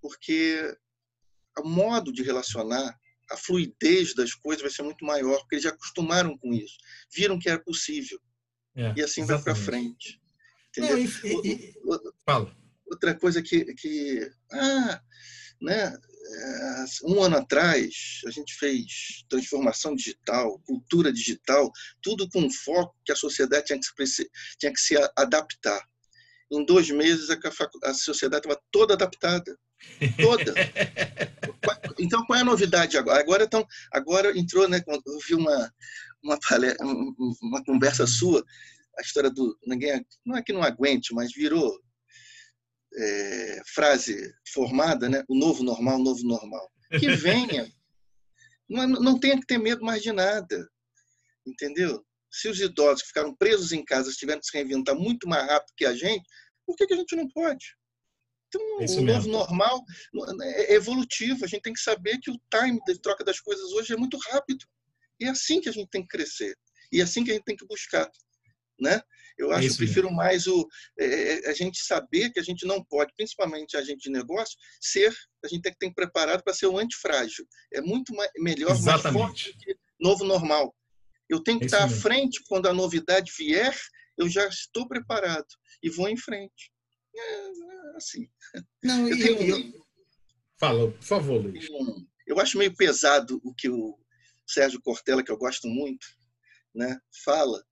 porque 0.00 0.76
o 1.58 1.68
modo 1.68 2.12
de 2.12 2.22
relacionar, 2.22 2.96
a 3.30 3.36
fluidez 3.36 4.14
das 4.14 4.34
coisas 4.34 4.62
vai 4.62 4.70
ser 4.70 4.82
muito 4.82 5.04
maior, 5.04 5.38
porque 5.40 5.56
eles 5.56 5.64
já 5.64 5.70
acostumaram 5.70 6.36
com 6.38 6.52
isso, 6.52 6.76
viram 7.12 7.38
que 7.38 7.48
era 7.48 7.58
possível. 7.58 8.20
É, 8.76 8.94
e 8.96 9.02
assim 9.02 9.22
exatamente. 9.22 9.26
vai 9.26 9.42
para 9.42 9.54
frente. 9.54 10.20
Entendeu? 10.68 10.96
Não, 10.96 11.44
e, 11.44 11.52
e, 11.52 11.74
Fala. 12.24 12.56
Outra 12.86 13.14
coisa 13.14 13.42
que, 13.42 13.64
que 13.74 14.30
ah, 14.52 15.02
né, 15.60 15.96
um 17.04 17.22
ano 17.22 17.36
atrás, 17.36 18.20
a 18.26 18.30
gente 18.30 18.54
fez 18.54 19.24
transformação 19.28 19.94
digital, 19.94 20.58
cultura 20.66 21.12
digital, 21.12 21.70
tudo 22.02 22.28
com 22.28 22.40
um 22.40 22.50
foco 22.50 22.94
que 23.04 23.12
a 23.12 23.16
sociedade 23.16 23.66
tinha 23.66 23.78
que 23.78 24.06
se, 24.06 24.30
tinha 24.58 24.72
que 24.72 24.80
se 24.80 24.96
adaptar. 25.16 25.82
Em 26.50 26.64
dois 26.64 26.90
meses, 26.90 27.28
a, 27.30 27.94
sociedade 27.94 28.46
estava 28.46 28.60
toda 28.70 28.94
adaptada. 28.94 29.56
Toda. 30.20 30.54
então, 31.98 32.24
qual 32.26 32.38
é 32.38 32.42
a 32.42 32.44
novidade 32.44 32.98
agora? 32.98 33.20
Agora, 33.20 33.44
então, 33.44 33.66
agora 33.92 34.38
entrou, 34.38 34.68
né, 34.68 34.82
eu 34.86 35.18
vi 35.26 35.34
uma, 35.34 35.72
uma, 36.22 36.38
uma 37.40 37.64
conversa 37.64 38.06
sua, 38.06 38.44
a 38.98 39.02
história 39.02 39.30
do 39.30 39.56
ninguém, 39.66 40.04
não 40.24 40.36
é 40.36 40.42
que 40.42 40.52
não 40.52 40.62
aguente, 40.62 41.14
mas 41.14 41.32
virou 41.32 41.80
é, 42.96 43.62
frase 43.74 44.32
formada, 44.52 45.08
né? 45.08 45.24
o 45.28 45.34
novo 45.36 45.62
normal, 45.62 45.96
o 46.00 46.04
novo 46.04 46.22
normal. 46.24 46.70
Que 46.98 47.10
venha. 47.16 47.70
não, 48.68 48.86
não 48.86 49.20
tenha 49.20 49.38
que 49.38 49.46
ter 49.46 49.58
medo 49.58 49.84
mais 49.84 50.02
de 50.02 50.12
nada. 50.12 50.68
Entendeu? 51.46 52.04
Se 52.30 52.48
os 52.48 52.60
idosos 52.60 53.02
que 53.02 53.08
ficaram 53.08 53.34
presos 53.34 53.72
em 53.72 53.84
casa 53.84 54.12
tiverem 54.12 54.40
que 54.40 54.46
se 54.46 54.56
reinventar 54.56 54.94
muito 54.94 55.28
mais 55.28 55.46
rápido 55.46 55.72
que 55.76 55.84
a 55.84 55.94
gente, 55.94 56.24
por 56.66 56.76
que, 56.76 56.86
que 56.86 56.94
a 56.94 56.96
gente 56.96 57.16
não 57.16 57.28
pode? 57.28 57.74
Então, 58.48 58.80
é 58.80 58.84
Isso 58.84 58.98
o 58.98 59.02
novo 59.02 59.28
mesmo. 59.28 59.32
normal 59.32 59.84
é 60.42 60.74
evolutivo. 60.74 61.44
A 61.44 61.48
gente 61.48 61.62
tem 61.62 61.72
que 61.72 61.80
saber 61.80 62.18
que 62.18 62.30
o 62.30 62.40
time 62.52 62.80
de 62.86 63.00
troca 63.00 63.24
das 63.24 63.40
coisas 63.40 63.72
hoje 63.72 63.92
é 63.92 63.96
muito 63.96 64.18
rápido. 64.30 64.64
E 65.20 65.24
é 65.24 65.28
assim 65.28 65.60
que 65.60 65.68
a 65.68 65.72
gente 65.72 65.88
tem 65.90 66.02
que 66.02 66.08
crescer. 66.08 66.56
E 66.92 67.00
é 67.00 67.04
assim 67.04 67.22
que 67.22 67.30
a 67.30 67.34
gente 67.34 67.44
tem 67.44 67.56
que 67.56 67.66
buscar. 67.66 68.10
Né? 68.80 69.00
Eu 69.36 69.52
é 69.52 69.56
acho, 69.56 69.68
é 69.68 69.70
eu 69.70 69.76
prefiro 69.76 70.06
mesmo. 70.06 70.16
mais 70.16 70.46
o 70.46 70.68
é, 70.98 71.04
é, 71.04 71.50
a 71.50 71.54
gente 71.54 71.82
saber 71.82 72.30
que 72.30 72.40
a 72.40 72.42
gente 72.42 72.66
não 72.66 72.84
pode, 72.84 73.12
principalmente 73.16 73.76
a 73.76 73.82
gente 73.82 74.02
de 74.02 74.10
negócio, 74.10 74.56
ser, 74.80 75.14
a 75.44 75.48
gente 75.48 75.62
tem 75.62 75.72
que 75.72 75.84
estar 75.84 75.94
preparado 75.94 76.42
para 76.42 76.54
ser 76.54 76.66
um 76.66 76.78
antifrágil. 76.78 77.46
É 77.72 77.80
muito 77.80 78.14
mais, 78.14 78.30
melhor, 78.38 78.72
Exatamente. 78.72 79.02
mais 79.02 79.14
forte 79.14 79.56
que 79.58 79.76
novo 80.00 80.24
normal. 80.24 80.74
Eu 81.28 81.42
tenho 81.42 81.58
que 81.58 81.64
é 81.64 81.66
estar 81.66 81.84
à 81.84 81.88
frente 81.88 82.42
quando 82.48 82.66
a 82.66 82.72
novidade 82.72 83.32
vier, 83.38 83.76
eu 84.18 84.28
já 84.28 84.46
estou 84.48 84.88
preparado 84.88 85.46
e 85.82 85.88
vou 85.88 86.08
em 86.08 86.16
frente. 86.16 86.72
É, 87.16 87.96
assim. 87.96 88.28
Não, 88.82 89.08
eu 89.08 89.18
tenho, 89.18 89.42
eu... 89.42 89.86
Fala, 90.58 90.90
por 90.90 91.02
favor, 91.02 91.42
Luiz. 91.42 91.66
Eu 92.26 92.38
acho 92.38 92.58
meio 92.58 92.74
pesado 92.74 93.40
o 93.42 93.54
que 93.54 93.68
o 93.68 93.98
Sérgio 94.46 94.80
Cortella, 94.82 95.22
que 95.22 95.30
eu 95.30 95.38
gosto 95.38 95.66
muito, 95.68 96.06
né, 96.74 96.98
fala 97.24 97.64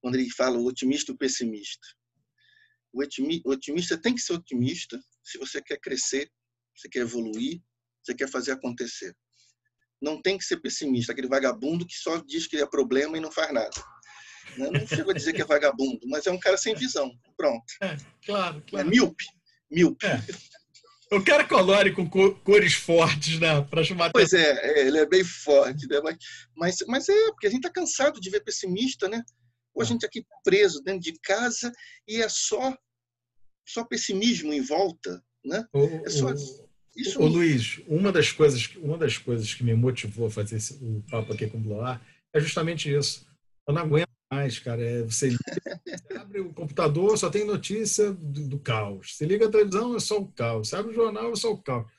quando 0.00 0.14
ele 0.14 0.30
fala 0.30 0.58
o 0.58 0.66
otimista 0.66 1.12
e 1.12 1.14
o 1.14 1.18
pessimista. 1.18 1.86
O 2.92 3.02
otimista 3.50 3.96
tem 3.96 4.14
que 4.14 4.20
ser 4.20 4.32
otimista 4.32 5.00
se 5.22 5.38
você 5.38 5.62
quer 5.62 5.78
crescer, 5.78 6.30
você 6.76 6.88
quer 6.88 7.00
evoluir, 7.00 7.60
você 8.02 8.14
quer 8.14 8.28
fazer 8.28 8.52
acontecer. 8.52 9.14
Não 10.00 10.20
tem 10.20 10.38
que 10.38 10.44
ser 10.44 10.56
pessimista, 10.58 11.12
aquele 11.12 11.28
vagabundo 11.28 11.86
que 11.86 11.94
só 11.94 12.16
diz 12.18 12.46
que 12.46 12.56
é 12.56 12.66
problema 12.66 13.16
e 13.16 13.20
não 13.20 13.30
faz 13.30 13.52
nada. 13.52 13.70
Né? 14.56 14.70
Não 14.70 14.86
chego 14.86 15.10
a 15.10 15.14
dizer 15.14 15.32
que 15.32 15.42
é 15.42 15.44
vagabundo, 15.44 16.00
mas 16.06 16.26
é 16.26 16.30
um 16.30 16.38
cara 16.38 16.56
sem 16.56 16.74
visão. 16.74 17.12
Pronto. 17.36 17.64
É, 17.82 17.96
claro, 18.24 18.62
claro. 18.66 18.86
É 18.86 18.90
míope. 18.90 19.24
Míope. 19.70 20.06
É. 20.06 20.20
O 21.12 21.22
cara 21.24 21.44
colore 21.44 21.92
com 21.92 22.08
cores 22.08 22.74
fortes, 22.74 23.38
né? 23.40 23.60
Para 23.62 23.82
chamar 23.82 24.10
Pois 24.12 24.32
é, 24.32 24.52
é, 24.62 24.86
ele 24.86 24.98
é 24.98 25.06
bem 25.06 25.24
forte, 25.24 25.86
né? 25.88 26.00
Mas, 26.02 26.16
mas, 26.56 26.76
mas 26.86 27.08
é, 27.08 27.26
porque 27.32 27.48
a 27.48 27.50
gente 27.50 27.66
está 27.66 27.70
cansado 27.70 28.20
de 28.20 28.30
ver 28.30 28.44
pessimista, 28.44 29.08
né? 29.08 29.22
Ou 29.74 29.82
a 29.82 29.84
gente 29.84 30.04
aqui 30.04 30.24
preso 30.44 30.82
dentro 30.82 31.00
de 31.00 31.18
casa 31.20 31.72
e 32.06 32.22
é 32.22 32.28
só 32.28 32.76
só 33.66 33.84
pessimismo 33.84 34.52
em 34.52 34.60
volta, 34.60 35.22
né? 35.44 35.64
O, 35.72 35.84
é 36.04 36.10
só 36.10 36.32
isso. 36.96 37.20
O, 37.20 37.26
Luiz, 37.26 37.80
uma 37.86 38.10
das 38.10 38.32
coisas 38.32 38.68
uma 38.76 38.98
das 38.98 39.16
coisas 39.16 39.54
que 39.54 39.62
me 39.62 39.74
motivou 39.74 40.26
a 40.26 40.30
fazer 40.30 40.56
esse, 40.56 40.74
o 40.74 41.04
papo 41.08 41.32
aqui 41.32 41.46
com 41.46 41.58
o 41.58 41.60
Bloar 41.60 42.04
é 42.32 42.40
justamente 42.40 42.92
isso. 42.92 43.26
Eu 43.66 43.74
não 43.74 43.82
aguento 43.82 44.10
mais, 44.30 44.58
cara. 44.58 44.82
É, 44.82 45.02
você, 45.02 45.30
você 45.30 45.38
abre 46.18 46.40
o 46.40 46.52
computador, 46.52 47.16
só 47.18 47.30
tem 47.30 47.44
notícia 47.44 48.12
do, 48.12 48.48
do, 48.48 48.58
caos. 48.58 49.16
Você 49.16 49.26
liga 49.26 49.46
a 49.46 49.50
televisão, 49.50 49.96
é 49.96 50.00
só 50.00 50.18
o 50.18 50.28
caos. 50.28 50.68
Você 50.68 50.76
abre 50.76 50.92
o 50.92 50.94
jornal, 50.94 51.32
é 51.32 51.36
só 51.36 51.52
o 51.52 51.62
caos. 51.62 51.90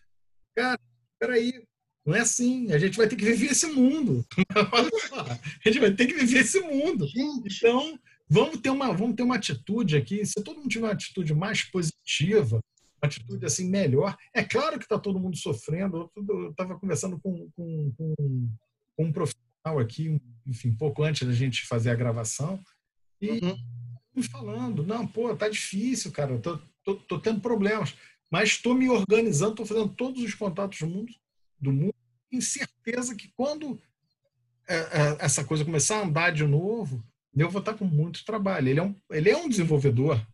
Cara, 0.55 0.79
peraí, 1.19 1.63
não 2.05 2.15
é 2.15 2.22
assim. 2.22 2.72
A 2.72 2.77
gente 2.77 2.98
vai 2.98 3.08
ter 3.08 3.15
que 3.15 3.25
viver 3.25 3.51
esse 3.51 3.67
mundo. 3.67 4.25
a 5.63 5.70
gente 5.70 5.79
vai 5.79 5.93
ter 5.93 6.08
que 6.08 6.13
viver 6.13 6.39
esse 6.39 6.60
mundo. 6.60 7.08
Então, 7.15 8.00
vamos 8.27 8.60
ter 8.60 8.70
uma, 8.70 8.91
vamos 8.91 9.15
ter 9.15 9.24
uma 9.24 9.36
atitude 9.36 9.96
aqui. 9.96 10.25
Se 10.25 10.43
todo 10.43 10.58
mundo 10.58 10.70
tiver 10.70 10.86
uma 10.86 10.93
atitude 10.93 11.34
mais 11.34 11.63
positiva, 11.63 12.60
uma 13.01 13.08
atitude 13.08 13.46
assim 13.46 13.70
melhor, 13.70 14.15
é 14.34 14.43
claro 14.43 14.77
que 14.77 14.86
está 14.86 14.98
todo 14.98 15.20
mundo 15.20 15.38
sofrendo. 15.38 16.10
Eu 16.15 16.50
estava 16.50 16.77
conversando 16.79 17.20
com, 17.20 17.50
com, 17.55 17.93
com, 17.96 18.15
com, 18.98 19.05
um 19.05 19.12
profissional 19.12 19.79
aqui, 19.79 20.20
enfim, 20.46 20.74
pouco 20.74 21.03
antes 21.03 21.27
da 21.27 21.34
gente 21.34 21.67
fazer 21.67 21.91
a 21.91 21.96
gravação, 21.96 22.60
e 23.22 23.29
uhum. 23.29 23.58
me 24.15 24.24
falando, 24.24 24.84
não, 24.84 25.05
pô, 25.05 25.36
tá 25.36 25.48
difícil, 25.48 26.12
cara, 26.12 26.39
tô, 26.39 26.60
tô, 26.84 26.96
tô 26.96 27.20
tendo 27.20 27.39
problemas, 27.39 27.96
mas 28.31 28.50
estou 28.50 28.74
me 28.74 28.89
organizando, 28.89 29.51
estou 29.51 29.65
fazendo 29.65 29.89
todos 29.89 30.24
os 30.24 30.34
contatos 30.34 30.79
do 30.79 30.88
mundo 30.88 31.12
do 31.61 31.71
mundo, 31.71 31.95
tenho 32.29 32.41
certeza 32.41 33.15
que 33.15 33.31
quando 33.35 33.79
é, 34.67 34.75
é, 34.75 35.17
essa 35.19 35.43
coisa 35.43 35.65
começar 35.65 35.97
a 35.97 36.03
andar 36.03 36.31
de 36.31 36.45
novo, 36.45 37.03
eu 37.35 37.49
vou 37.49 37.59
estar 37.59 37.73
com 37.73 37.85
muito 37.85 38.25
trabalho. 38.25 38.69
Ele 38.69 38.79
é 38.79 38.83
um, 38.83 38.95
ele 39.09 39.29
é 39.29 39.37
um 39.37 39.49
desenvolvedor. 39.49 40.25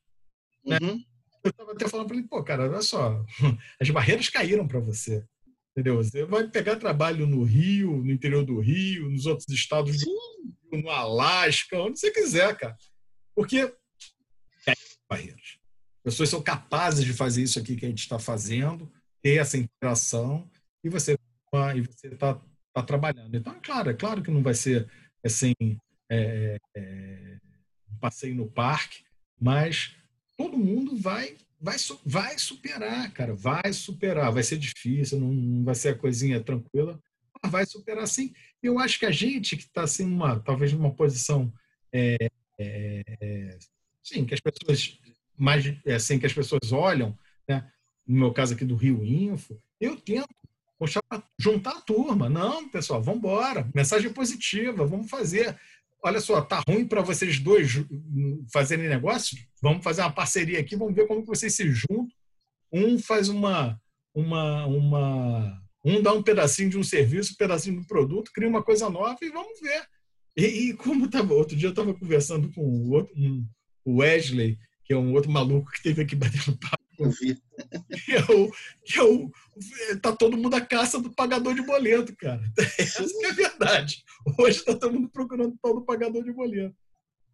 Né? 0.66 0.78
Uhum. 0.82 1.04
Eu 1.44 1.50
estava 1.52 1.72
até 1.72 1.88
falando 1.88 2.08
para 2.08 2.18
ele, 2.18 2.28
pô, 2.28 2.44
cara, 2.44 2.70
olha 2.70 2.82
só, 2.82 3.24
as 3.80 3.90
barreiras 3.90 4.30
caíram 4.30 4.68
para 4.68 4.80
você. 4.80 5.26
Entendeu? 5.72 5.98
Você 5.98 6.26
vai 6.26 6.48
pegar 6.48 6.76
trabalho 6.78 7.28
no 7.28 7.44
Rio, 7.44 8.04
no 8.04 8.12
interior 8.12 8.44
do 8.44 8.60
Rio, 8.60 9.10
nos 9.10 9.28
outros 9.28 9.48
estados 9.50 10.00
do 10.00 10.06
Rio, 10.06 10.82
no 10.82 10.90
Alasca, 10.90 11.80
onde 11.80 12.00
você 12.00 12.12
quiser, 12.12 12.58
cara. 12.58 12.76
Porque 13.36 13.72
barreiras. 15.08 15.58
As 16.04 16.14
pessoas 16.14 16.30
são 16.30 16.42
capazes 16.42 17.06
de 17.06 17.14
fazer 17.14 17.44
isso 17.44 17.60
aqui 17.60 17.76
que 17.76 17.86
a 17.86 17.90
gente 17.90 18.00
está 18.00 18.18
fazendo, 18.18 18.92
ter 19.22 19.40
essa 19.40 19.58
interação 19.58 20.50
e 20.88 20.90
você 20.90 21.18
e 21.76 21.82
você 21.82 22.08
está 22.08 22.40
tá 22.74 22.84
trabalhando. 22.84 23.36
Então, 23.36 23.54
é 23.54 23.60
claro, 23.60 23.90
é 23.90 23.94
claro 23.94 24.22
que 24.22 24.32
não 24.32 24.44
vai 24.44 24.54
ser 24.54 24.90
assim 25.24 25.54
é, 26.10 26.58
é, 26.76 27.38
passeio 28.00 28.36
no 28.36 28.50
parque, 28.50 29.04
mas 29.40 29.96
todo 30.38 30.58
mundo 30.58 30.96
vai 30.96 31.36
vai 31.60 31.76
vai 32.06 32.38
superar, 32.38 33.12
cara, 33.12 33.34
vai 33.34 33.74
superar. 33.74 34.32
Vai 34.32 34.44
ser 34.44 34.58
difícil, 34.58 35.20
não, 35.20 35.34
não 35.34 35.64
vai 35.64 35.76
ser 35.76 35.90
a 35.90 35.98
coisinha 35.98 36.44
tranquila, 36.44 37.00
mas 37.42 37.52
vai 37.52 37.66
superar 37.66 38.08
sim. 38.08 38.34
Eu 38.62 38.80
acho 38.80 39.00
que 39.00 39.06
a 39.06 39.12
gente 39.12 39.56
que 39.56 39.64
está 39.64 39.84
assim 39.84 40.06
uma 40.06 40.40
talvez 40.40 40.72
numa 40.74 40.94
posição 40.94 41.52
é, 41.92 42.30
é, 42.60 43.58
sim 44.04 44.26
que 44.26 44.34
as 44.34 44.40
pessoas 44.40 45.00
mais 45.38 45.66
assim 45.88 46.20
que 46.20 46.26
as 46.26 46.34
pessoas 46.34 46.72
olham, 46.72 47.18
né? 47.48 47.70
No 48.06 48.20
meu 48.20 48.34
caso 48.34 48.54
aqui 48.54 48.64
do 48.64 48.76
Rio 48.76 49.04
Info, 49.04 49.62
eu 49.82 49.98
tento 49.98 50.30
juntar 51.40 51.72
a 51.72 51.82
turma. 51.82 52.30
Não, 52.30 52.70
pessoal, 52.70 53.02
vamos 53.02 53.20
embora. 53.20 53.70
Mensagem 53.74 54.12
positiva, 54.12 54.86
vamos 54.86 55.10
fazer. 55.10 55.58
Olha 56.04 56.20
só, 56.20 56.42
tá 56.42 56.62
ruim 56.68 56.86
para 56.86 57.02
vocês 57.02 57.40
dois 57.40 57.84
fazerem 58.54 58.88
negócio? 58.88 59.38
Vamos 59.62 59.84
fazer 59.84 60.02
uma 60.02 60.12
parceria 60.12 60.60
aqui, 60.60 60.76
vamos 60.76 60.94
ver 60.94 61.08
como 61.08 61.22
que 61.22 61.28
vocês 61.28 61.56
se 61.56 61.70
juntam. 61.72 62.08
Um 62.72 63.00
faz 63.00 63.30
uma, 63.30 63.80
uma, 64.14 64.66
uma, 64.68 65.62
um 65.84 66.02
dá 66.02 66.14
um 66.14 66.22
pedacinho 66.22 66.70
de 66.70 66.78
um 66.78 66.84
serviço, 66.84 67.34
um 67.34 67.38
pedacinho 67.38 67.82
do 67.82 67.88
produto, 67.88 68.32
cria 68.34 68.50
uma 68.50 68.62
coisa 68.62 68.90
nova 68.90 69.18
e 69.22 69.30
vamos 69.30 69.60
ver. 69.60 69.88
E, 70.36 70.70
e 70.70 70.74
como 70.74 71.10
tava, 71.10 71.34
outro 71.34 71.56
dia 71.56 71.68
eu 71.68 71.72
estava 71.72 71.94
conversando 71.94 72.52
com 72.54 72.62
o 72.62 73.02
um, 73.16 73.48
Wesley, 73.88 74.60
que 74.86 74.94
é 74.94 74.98
um 74.98 75.14
outro 75.14 75.32
maluco 75.32 75.72
que 75.72 75.82
teve 75.82 76.04
aqui 76.04 76.16
batendo 76.16 76.58
papo 76.60 76.87
eu 77.00 77.10
vi. 77.12 77.38
Que 78.06 78.14
é 78.14 78.24
o, 78.24 78.52
que 78.86 79.00
é 79.00 79.04
o, 79.04 79.32
tá 80.02 80.16
todo 80.16 80.38
mundo 80.38 80.54
à 80.54 80.62
caça 80.62 81.02
do 81.02 81.14
pagador 81.14 81.56
de 81.56 81.64
boleto, 81.64 82.16
cara. 82.16 82.42
Essa 82.78 83.04
é 83.04 83.30
a 83.30 83.34
verdade. 83.34 84.04
Hoje 84.38 84.60
está 84.60 84.76
todo 84.76 84.94
mundo 84.94 85.10
procurando 85.10 85.54
o 85.54 85.58
tal 85.62 85.74
do 85.74 85.86
pagador 85.86 86.24
de 86.24 86.32
boleto. 86.32 86.76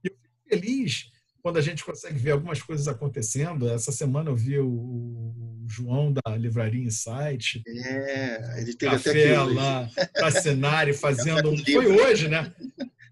E 0.04 0.08
eu 0.08 0.16
fico 0.16 0.50
feliz 0.50 1.12
quando 1.42 1.58
a 1.58 1.62
gente 1.62 1.84
consegue 1.84 2.18
ver 2.18 2.32
algumas 2.32 2.62
coisas 2.62 2.88
acontecendo. 2.88 3.70
Essa 3.70 3.92
semana 3.92 4.30
eu 4.30 4.36
vi 4.36 4.58
o 4.58 5.66
João 5.68 6.14
da 6.14 6.38
Livraria 6.38 6.86
Insight. 6.86 7.62
É, 7.68 8.62
ele 8.62 8.74
teve 8.74 8.94
café 8.94 9.36
até 9.36 9.42
lá, 9.42 9.90
Tassinari, 10.14 10.94
fazendo. 10.96 11.54
foi 11.66 11.88
hoje, 11.88 12.30
né? 12.30 12.54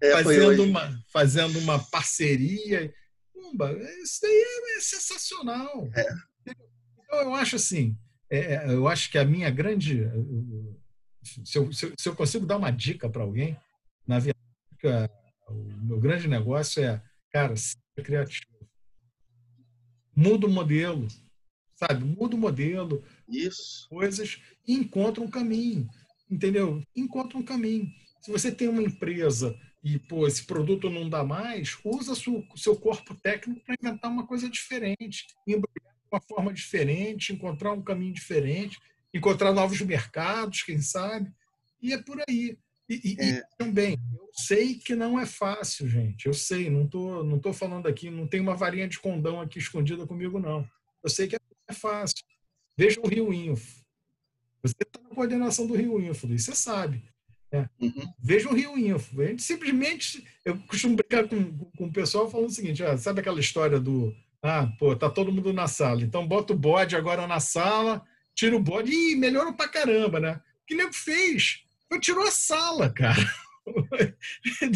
É, 0.00 0.12
fazendo, 0.12 0.24
foi 0.24 0.46
hoje. 0.46 0.60
Uma, 0.62 1.04
fazendo 1.12 1.58
uma 1.58 1.78
parceria 1.78 2.92
caramba, 3.52 3.78
isso 4.02 4.24
aí 4.24 4.32
é, 4.32 4.76
é 4.76 4.80
sensacional. 4.80 5.90
É. 5.94 6.06
Então, 6.46 7.20
eu 7.22 7.34
acho 7.34 7.56
assim, 7.56 7.96
é, 8.30 8.54
é, 8.54 8.66
eu 8.68 8.88
acho 8.88 9.10
que 9.10 9.18
a 9.18 9.24
minha 9.24 9.50
grande. 9.50 10.04
Se 11.44 11.58
eu, 11.58 11.72
se 11.72 12.08
eu 12.08 12.16
consigo 12.16 12.46
dar 12.46 12.56
uma 12.56 12.70
dica 12.70 13.08
para 13.08 13.22
alguém, 13.22 13.56
na 14.06 14.18
verdade, 14.18 15.12
o 15.48 15.86
meu 15.86 16.00
grande 16.00 16.26
negócio 16.26 16.82
é, 16.82 17.02
cara, 17.30 17.54
seja 17.56 17.76
criativo. 18.02 18.46
Muda 20.16 20.46
o 20.46 20.50
modelo, 20.50 21.06
sabe? 21.74 22.04
Muda 22.04 22.34
o 22.34 22.38
modelo. 22.38 23.04
Isso. 23.28 23.86
Coisas 23.88 24.40
e 24.66 24.74
encontra 24.74 25.22
um 25.22 25.30
caminho, 25.30 25.88
entendeu? 26.30 26.82
Encontra 26.96 27.38
um 27.38 27.42
caminho. 27.42 27.86
Se 28.22 28.30
você 28.30 28.50
tem 28.50 28.68
uma 28.68 28.82
empresa 28.82 29.58
e 29.82 29.98
pô, 29.98 30.26
esse 30.26 30.44
produto 30.44 30.88
não 30.88 31.08
dá 31.08 31.24
mais, 31.24 31.76
usa 31.84 32.12
o 32.12 32.56
seu 32.56 32.76
corpo 32.76 33.14
técnico 33.16 33.60
para 33.64 33.76
inventar 33.80 34.10
uma 34.10 34.26
coisa 34.26 34.48
diferente, 34.48 35.26
embrulhar 35.46 35.81
uma 36.12 36.20
forma 36.20 36.52
diferente, 36.52 37.32
encontrar 37.32 37.72
um 37.72 37.82
caminho 37.82 38.12
diferente, 38.12 38.78
encontrar 39.12 39.52
novos 39.52 39.80
mercados, 39.80 40.62
quem 40.62 40.80
sabe, 40.80 41.32
e 41.80 41.92
é 41.92 42.02
por 42.02 42.22
aí. 42.28 42.58
E, 42.88 43.00
e, 43.04 43.16
é. 43.18 43.38
e 43.38 43.42
também, 43.56 43.98
eu 44.14 44.28
sei 44.34 44.74
que 44.74 44.94
não 44.94 45.18
é 45.18 45.24
fácil, 45.24 45.88
gente. 45.88 46.26
Eu 46.26 46.34
sei, 46.34 46.68
não 46.68 46.86
tô, 46.86 47.22
não 47.22 47.38
tô 47.38 47.52
falando 47.52 47.86
aqui, 47.86 48.10
não 48.10 48.26
tem 48.26 48.40
uma 48.40 48.54
varinha 48.54 48.88
de 48.88 48.98
condão 48.98 49.40
aqui 49.40 49.58
escondida 49.58 50.06
comigo, 50.06 50.38
não. 50.38 50.68
Eu 51.02 51.08
sei 51.08 51.26
que 51.26 51.36
é 51.36 51.72
fácil. 51.72 52.24
Veja 52.76 53.00
o 53.00 53.08
Rio 53.08 53.32
Info. 53.32 53.82
Você 54.62 54.74
está 54.80 55.00
na 55.02 55.14
coordenação 55.14 55.66
do 55.66 55.74
Rio 55.74 56.00
Info, 56.00 56.28
você 56.28 56.54
sabe. 56.54 57.02
É. 57.50 57.68
Uhum. 57.80 58.12
Veja 58.18 58.48
o 58.48 58.54
Rio 58.54 58.78
Info. 58.78 59.20
A 59.20 59.26
gente 59.26 59.42
simplesmente. 59.42 60.26
Eu 60.44 60.58
costumo 60.60 60.96
brincar 60.96 61.28
com, 61.28 61.52
com 61.76 61.84
o 61.84 61.92
pessoal 61.92 62.30
falando 62.30 62.48
o 62.48 62.52
seguinte: 62.52 62.82
ah, 62.82 62.96
sabe 62.96 63.20
aquela 63.20 63.40
história 63.40 63.78
do. 63.78 64.14
Ah, 64.42 64.66
pô, 64.78 64.96
tá 64.96 65.08
todo 65.08 65.32
mundo 65.32 65.52
na 65.52 65.68
sala. 65.68 66.02
Então 66.02 66.26
bota 66.26 66.52
o 66.52 66.58
bode 66.58 66.96
agora 66.96 67.26
na 67.26 67.38
sala, 67.38 68.02
tira 68.34 68.56
o 68.56 68.60
bode. 68.60 68.90
Ih, 68.90 69.14
melhorou 69.14 69.54
pra 69.54 69.68
caramba, 69.68 70.18
né? 70.18 70.40
O 70.62 70.66
que 70.66 70.74
nego 70.74 70.92
fez? 70.92 71.64
Foi 71.88 72.00
tirou 72.00 72.26
a 72.26 72.30
sala, 72.30 72.90
cara. 72.90 73.22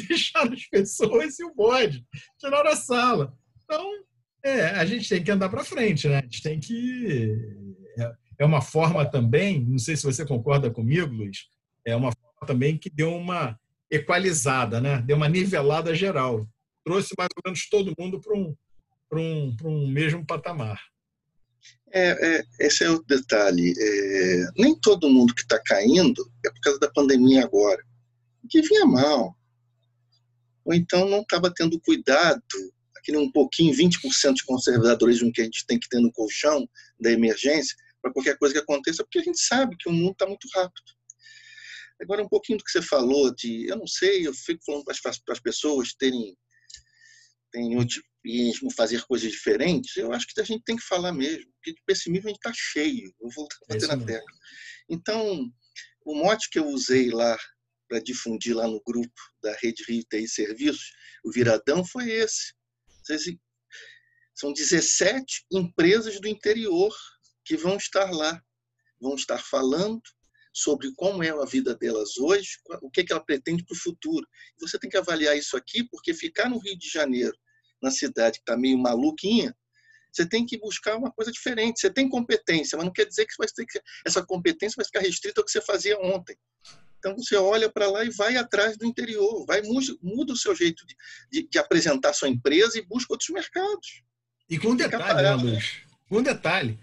Deixaram 0.09 0.53
as 0.53 0.67
pessoas 0.67 1.39
e 1.41 1.45
o 1.45 1.55
bode. 1.55 2.05
Tiraram 2.39 2.71
a 2.71 2.77
sala. 2.77 3.37
Então, 3.65 3.91
é, 4.45 4.67
a 4.67 4.85
gente 4.85 5.09
tem 5.09 5.25
que 5.25 5.31
andar 5.31 5.49
para 5.49 5.65
frente, 5.65 6.07
né? 6.09 6.19
A 6.19 6.23
gente 6.23 6.43
tem 6.43 6.61
que. 6.61 7.37
É, 7.99 8.15
é 8.41 8.45
uma 8.45 8.61
forma 8.61 9.05
também, 9.05 9.65
não 9.65 9.79
sei 9.79 9.97
se 9.97 10.05
você 10.05 10.25
concorda 10.25 10.71
comigo, 10.71 11.13
Luiz, 11.13 11.47
é 11.85 11.97
uma 11.97 12.13
também 12.47 12.77
que 12.77 12.91
deu 12.91 13.17
uma 13.17 13.59
equalizada, 13.91 14.81
né? 14.81 15.03
deu 15.03 15.17
uma 15.17 15.29
nivelada 15.29 15.95
geral. 15.95 16.47
Trouxe 16.85 17.15
mais 17.19 17.29
ou 17.37 17.43
menos 17.45 17.69
todo 17.69 17.95
mundo 17.99 18.21
para 18.21 18.37
um, 18.37 18.55
um, 19.13 19.57
um 19.65 19.87
mesmo 19.89 20.25
patamar. 20.27 20.81
É, 21.93 22.37
é, 22.39 22.45
esse 22.61 22.85
é 22.85 22.91
o 22.91 23.03
detalhe. 23.03 23.73
É, 23.79 24.47
nem 24.59 24.79
todo 24.81 25.11
mundo 25.11 25.35
que 25.35 25.43
está 25.43 25.61
caindo 25.65 26.31
é 26.45 26.51
por 26.51 26.61
causa 26.61 26.79
da 26.79 26.91
pandemia 26.91 27.45
agora, 27.45 27.83
que 28.51 28.63
vinha 28.63 28.85
mal. 28.85 29.37
Ou 30.65 30.75
então 30.75 31.09
não 31.09 31.21
estava 31.21 31.53
tendo 31.55 31.81
cuidado, 31.81 32.43
aquele 32.97 33.19
um 33.19 33.31
pouquinho, 33.31 33.75
20% 33.75 34.35
de 34.35 34.45
conservadorismo 34.45 35.33
que 35.33 35.41
a 35.41 35.45
gente 35.45 35.65
tem 35.67 35.79
que 35.79 35.89
ter 35.89 36.01
no 36.01 36.13
colchão 36.13 36.69
da 37.01 37.13
emergência, 37.13 37.77
para 38.03 38.13
qualquer 38.13 38.37
coisa 38.37 38.55
que 38.55 38.61
aconteça, 38.61 39.05
porque 39.05 39.21
a 39.21 39.23
gente 39.23 39.41
sabe 39.41 39.77
que 39.79 39.89
o 39.89 39.93
mundo 39.93 40.13
está 40.13 40.27
muito 40.27 40.47
rápido. 40.55 40.97
Agora, 42.01 42.23
um 42.23 42.29
pouquinho 42.29 42.59
do 42.59 42.65
que 42.65 42.71
você 42.71 42.83
falou 42.83 43.35
de, 43.35 43.67
eu 43.69 43.77
não 43.77 43.87
sei, 43.87 44.27
eu 44.27 44.35
fico 44.35 44.63
falando 44.65 44.85
para 44.85 44.95
as 45.31 45.41
pessoas 45.41 45.95
terem, 45.95 46.37
terem 47.51 47.79
otimismo, 47.79 48.73
fazer 48.75 49.03
coisas 49.07 49.31
diferentes, 49.31 49.97
eu 49.97 50.13
acho 50.13 50.27
que 50.27 50.41
a 50.41 50.45
gente 50.45 50.65
tem 50.65 50.77
que 50.77 50.85
falar 50.85 51.13
mesmo, 51.13 51.51
porque 51.55 51.73
de 51.73 51.83
pessimismo 51.87 52.29
a 52.29 52.31
gente 52.31 52.39
está 52.39 52.53
cheio, 52.55 53.15
eu 53.21 53.29
vou 53.31 53.47
bater 53.69 53.89
na 53.89 53.99
tecla. 54.05 54.39
Então, 54.89 55.51
o 56.05 56.15
mote 56.15 56.49
que 56.51 56.59
eu 56.59 56.67
usei 56.67 57.11
lá 57.11 57.37
para 57.89 58.01
difundir 58.01 58.55
lá 58.55 58.67
no 58.67 58.83
grupo 58.85 59.21
da 59.43 59.57
Rede 59.63 59.85
Rio 59.89 60.05
TI 60.11 60.29
Serviços, 60.29 60.93
o 61.25 61.31
Viradão, 61.31 61.85
foi 61.85 62.11
esse. 62.11 62.55
São 64.35 64.53
17 64.53 65.47
empresas 65.53 66.21
do 66.21 66.29
interior 66.29 66.95
que 67.45 67.57
vão 67.57 67.77
estar 67.77 68.11
lá, 68.11 68.43
vão 69.01 69.15
estar 69.15 69.39
falando, 69.39 70.03
sobre 70.57 70.91
como 70.97 71.23
é 71.23 71.29
a 71.29 71.45
vida 71.45 71.75
delas 71.75 72.17
hoje, 72.17 72.57
o 72.81 72.91
que, 72.91 73.03
é 73.03 73.05
que 73.05 73.13
ela 73.13 73.23
pretende 73.23 73.63
para 73.63 73.75
o 73.75 73.79
futuro. 73.79 74.27
Você 74.59 74.79
tem 74.79 74.89
que 74.89 74.97
avaliar 74.97 75.37
isso 75.37 75.55
aqui, 75.55 75.85
porque 75.85 76.15
ficar 76.15 76.49
no 76.49 76.59
Rio 76.59 76.79
de 76.79 76.89
Janeiro, 76.89 77.37
na 77.83 77.91
cidade 77.91 78.39
que 78.39 78.43
está 78.43 78.57
meio 78.57 78.79
maluquinha, 78.79 79.55
você 80.11 80.27
tem 80.27 80.47
que 80.47 80.59
buscar 80.59 80.97
uma 80.97 81.13
coisa 81.13 81.31
diferente. 81.31 81.79
Você 81.79 81.91
tem 81.91 82.09
competência, 82.09 82.75
mas 82.79 82.87
não 82.87 82.93
quer 82.93 83.05
dizer 83.05 83.27
que, 83.27 83.35
vai 83.37 83.47
ter 83.47 83.67
que 83.67 83.79
essa 84.07 84.25
competência 84.25 84.77
vai 84.79 84.87
ficar 84.87 85.01
restrita 85.01 85.43
ao 85.43 85.45
que 85.45 85.51
você 85.51 85.61
fazia 85.61 85.99
ontem. 86.01 86.39
Então 86.99 87.15
você 87.15 87.37
olha 87.37 87.71
para 87.71 87.91
lá 87.91 88.03
e 88.03 88.09
vai 88.09 88.39
atrás 88.39 88.79
do 88.79 88.87
interior, 88.87 89.45
vai 89.45 89.61
muda 89.61 90.33
o 90.33 90.37
seu 90.37 90.55
jeito 90.57 90.87
de, 90.87 90.97
de, 91.31 91.49
de 91.51 91.59
apresentar 91.59 92.15
sua 92.15 92.31
empresa 92.31 92.79
e 92.79 92.87
busca 92.87 93.13
outros 93.13 93.29
mercados. 93.29 94.03
E 94.49 94.59
com 94.59 94.69
um 94.69 94.77
detalhe, 94.77 95.23
né, 95.23 95.35
Luiz? 95.35 95.83
Um 96.11 96.23
detalhe 96.23 96.79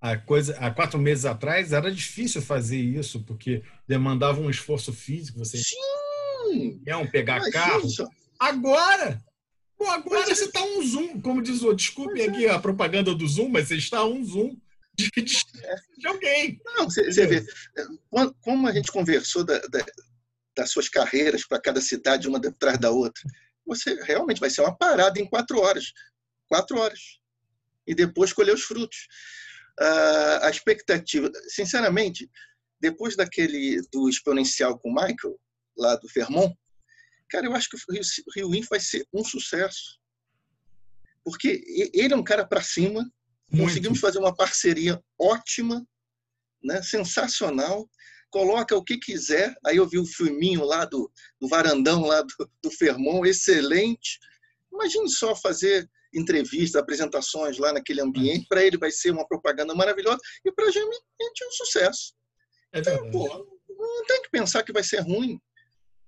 há, 0.00 0.16
coisa, 0.16 0.56
há 0.58 0.70
quatro 0.70 0.98
meses 0.98 1.24
atrás 1.24 1.72
era 1.72 1.90
difícil 1.90 2.40
fazer 2.40 2.78
isso, 2.78 3.22
porque 3.24 3.62
demandava 3.86 4.40
um 4.40 4.50
esforço 4.50 4.92
físico. 4.92 5.38
Você 5.38 5.58
Sim! 5.58 6.82
Iam 6.86 7.06
pegar 7.06 7.38
Mas 7.38 7.52
carro. 7.52 7.86
Isso. 7.86 8.08
Agora! 8.38 9.22
Pô, 9.76 9.86
agora 9.86 10.26
mas, 10.26 10.38
você 10.38 10.46
está 10.46 10.62
um 10.62 10.82
zoom, 10.82 11.20
como 11.20 11.42
diz 11.42 11.62
o. 11.62 11.72
Desculpe 11.72 12.20
aqui 12.22 12.46
é. 12.46 12.50
a 12.50 12.58
propaganda 12.58 13.14
do 13.14 13.28
Zoom, 13.28 13.48
mas 13.48 13.68
você 13.68 13.76
está 13.76 14.04
um 14.04 14.24
zoom 14.24 14.56
de, 14.92 15.08
de, 15.14 15.38
de 15.96 16.06
alguém. 16.06 16.60
Não, 16.64 16.90
você, 16.90 17.04
você 17.04 17.26
vê. 17.26 17.46
Como 18.40 18.66
a 18.66 18.72
gente 18.72 18.90
conversou 18.90 19.44
da, 19.44 19.58
da, 19.58 19.86
das 20.56 20.72
suas 20.72 20.88
carreiras 20.88 21.46
para 21.46 21.60
cada 21.60 21.80
cidade, 21.80 22.26
uma 22.26 22.38
atrás 22.38 22.76
da 22.76 22.90
outra, 22.90 23.22
você 23.64 23.94
realmente 24.02 24.40
vai 24.40 24.50
ser 24.50 24.62
uma 24.62 24.76
parada 24.76 25.20
em 25.20 25.26
quatro 25.26 25.60
horas. 25.60 25.92
Quatro 26.48 26.76
horas. 26.76 27.20
E 27.86 27.94
depois 27.94 28.32
colher 28.32 28.54
os 28.54 28.62
frutos 28.62 29.06
a 29.80 30.50
expectativa, 30.50 31.30
sinceramente, 31.48 32.30
depois 32.80 33.16
daquele 33.16 33.80
do 33.92 34.08
exponencial 34.08 34.78
com 34.78 34.90
o 34.90 34.94
Michael, 34.94 35.38
lá 35.76 35.96
do 35.96 36.08
Fermont, 36.08 36.54
cara, 37.28 37.46
eu 37.46 37.54
acho 37.54 37.68
que 37.68 37.76
o 37.76 38.32
Rio, 38.34 38.54
Inf 38.54 38.68
vai 38.68 38.80
ser 38.80 39.06
um 39.12 39.24
sucesso. 39.24 39.98
Porque 41.24 41.62
ele 41.92 42.14
é 42.14 42.16
um 42.16 42.24
cara 42.24 42.46
para 42.46 42.62
cima, 42.62 43.10
Muito. 43.50 43.64
conseguimos 43.64 44.00
fazer 44.00 44.18
uma 44.18 44.34
parceria 44.34 45.02
ótima, 45.18 45.86
né, 46.62 46.82
sensacional, 46.82 47.88
coloca 48.30 48.76
o 48.76 48.82
que 48.82 48.96
quiser. 48.96 49.54
Aí 49.64 49.76
eu 49.76 49.88
vi 49.88 49.98
o 49.98 50.06
filminho 50.06 50.64
lá 50.64 50.84
do, 50.84 51.10
do 51.40 51.48
varandão 51.48 52.02
lá 52.02 52.22
do, 52.22 52.50
do 52.62 52.70
Fermont, 52.70 53.28
excelente. 53.28 54.18
Imagine 54.72 55.08
só 55.08 55.34
fazer 55.36 55.88
entrevistas, 56.12 56.80
apresentações 56.80 57.58
lá 57.58 57.72
naquele 57.72 58.00
ambiente, 58.00 58.46
para 58.48 58.64
ele 58.64 58.78
vai 58.78 58.90
ser 58.90 59.10
uma 59.10 59.26
propaganda 59.26 59.74
maravilhosa 59.74 60.18
e 60.44 60.52
para 60.52 60.66
a 60.66 60.70
gente 60.70 60.96
é 61.20 61.46
um 61.46 61.52
sucesso. 61.52 62.14
É 62.72 62.80
então, 62.80 63.10
pô, 63.10 63.46
não 63.68 64.06
tem 64.06 64.22
que 64.22 64.30
pensar 64.30 64.62
que 64.62 64.72
vai 64.72 64.82
ser 64.82 65.00
ruim. 65.00 65.38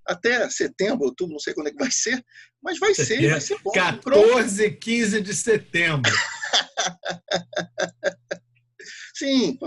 Até 0.07 0.49
setembro, 0.49 1.05
outubro, 1.05 1.35
não 1.35 1.39
sei 1.39 1.55
quando 1.55 1.69
é 1.69 1.71
que 1.71 1.79
vai 1.79 1.91
ser, 1.91 2.25
mas 2.63 2.79
vai 2.79 2.95
ser, 2.95 3.31
vai 3.31 3.41
ser 3.41 3.59
bom. 3.63 3.71
14 3.71 4.65
e 4.65 4.71
15 4.71 5.21
de 5.21 5.35
setembro. 5.35 6.11
Sim, 9.15 9.59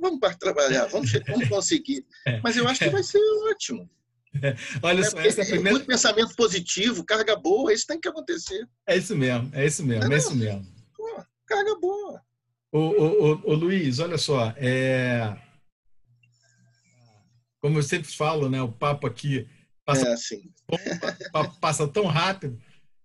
vamos 0.00 0.20
para 0.20 0.36
trabalhar, 0.36 0.86
vamos, 0.86 1.10
vamos 1.26 1.48
conseguir. 1.48 2.06
É. 2.26 2.40
Mas 2.40 2.56
eu 2.56 2.66
acho 2.68 2.78
que 2.78 2.90
vai 2.90 3.02
ser 3.02 3.20
ótimo. 3.50 3.90
Olha 4.82 5.00
é 5.00 5.04
só, 5.04 5.18
essa 5.20 5.42
é 5.42 5.44
primeira. 5.44 5.70
Muito 5.72 5.86
pensamento 5.86 6.34
positivo, 6.34 7.04
carga 7.04 7.36
boa, 7.36 7.72
isso 7.72 7.86
tem 7.86 8.00
que 8.00 8.08
acontecer. 8.08 8.68
É 8.86 8.96
isso 8.96 9.16
mesmo, 9.16 9.50
é 9.52 9.66
isso 9.66 9.84
mesmo, 9.84 10.12
é, 10.12 10.14
é 10.14 10.18
isso 10.18 10.34
mesmo. 10.34 10.66
Pô, 10.96 11.24
carga 11.46 11.74
boa. 11.78 12.22
Ô, 12.72 12.78
ô, 12.78 13.32
ô, 13.32 13.40
ô, 13.44 13.54
Luiz, 13.54 14.00
olha 14.00 14.18
só, 14.18 14.52
é... 14.56 15.36
como 17.60 17.78
eu 17.78 17.82
sempre 17.82 18.10
falo, 18.10 18.48
né, 18.48 18.60
o 18.60 18.72
papo 18.72 19.06
aqui 19.06 19.48
passa, 19.84 20.08
é 20.08 20.12
assim. 20.12 20.52
passa 21.60 21.86
tão 21.86 22.06
rápido 22.06 22.60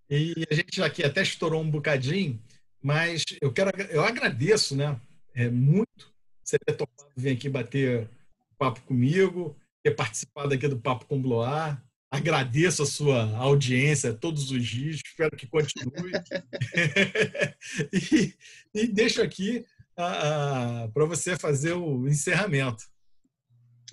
e 0.10 0.34
a 0.50 0.56
gente 0.56 0.82
aqui 0.82 1.04
até 1.04 1.22
estourou 1.22 1.62
um 1.62 1.70
bocadinho, 1.70 2.42
mas 2.82 3.24
eu 3.40 3.54
quero, 3.54 3.70
eu 3.92 4.04
agradeço, 4.04 4.76
né, 4.76 5.00
é, 5.36 5.50
muito 5.50 6.12
você 6.44 6.58
ter 6.58 6.74
topado 6.74 7.12
vir 7.16 7.34
aqui 7.34 7.48
bater 7.48 8.10
papo 8.58 8.82
comigo 8.82 9.56
ter 9.90 9.96
participado 9.96 10.54
aqui 10.54 10.68
do 10.68 10.80
Papo 10.80 11.06
com 11.06 11.22
Bloar. 11.22 11.84
Agradeço 12.12 12.84
a 12.84 12.88
sua 12.88 13.38
audiência 13.38 14.14
todos 14.14 14.50
os 14.52 14.66
dias, 14.66 15.00
espero 15.06 15.36
que 15.36 15.48
continue. 15.48 16.12
e, 17.94 18.34
e, 18.74 18.88
deixo 18.88 19.22
aqui 19.22 19.64
para 19.96 21.06
você 21.06 21.38
fazer 21.38 21.74
o 21.74 22.08
encerramento. 22.08 22.84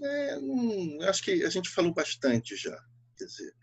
É, 0.03 0.39
hum, 0.39 0.99
acho 1.03 1.23
que 1.23 1.45
a 1.45 1.51
gente 1.51 1.69
falou 1.69 1.93
bastante 1.93 2.57
já. 2.57 2.79
Quer 3.19 3.25
dizer, 3.25 3.55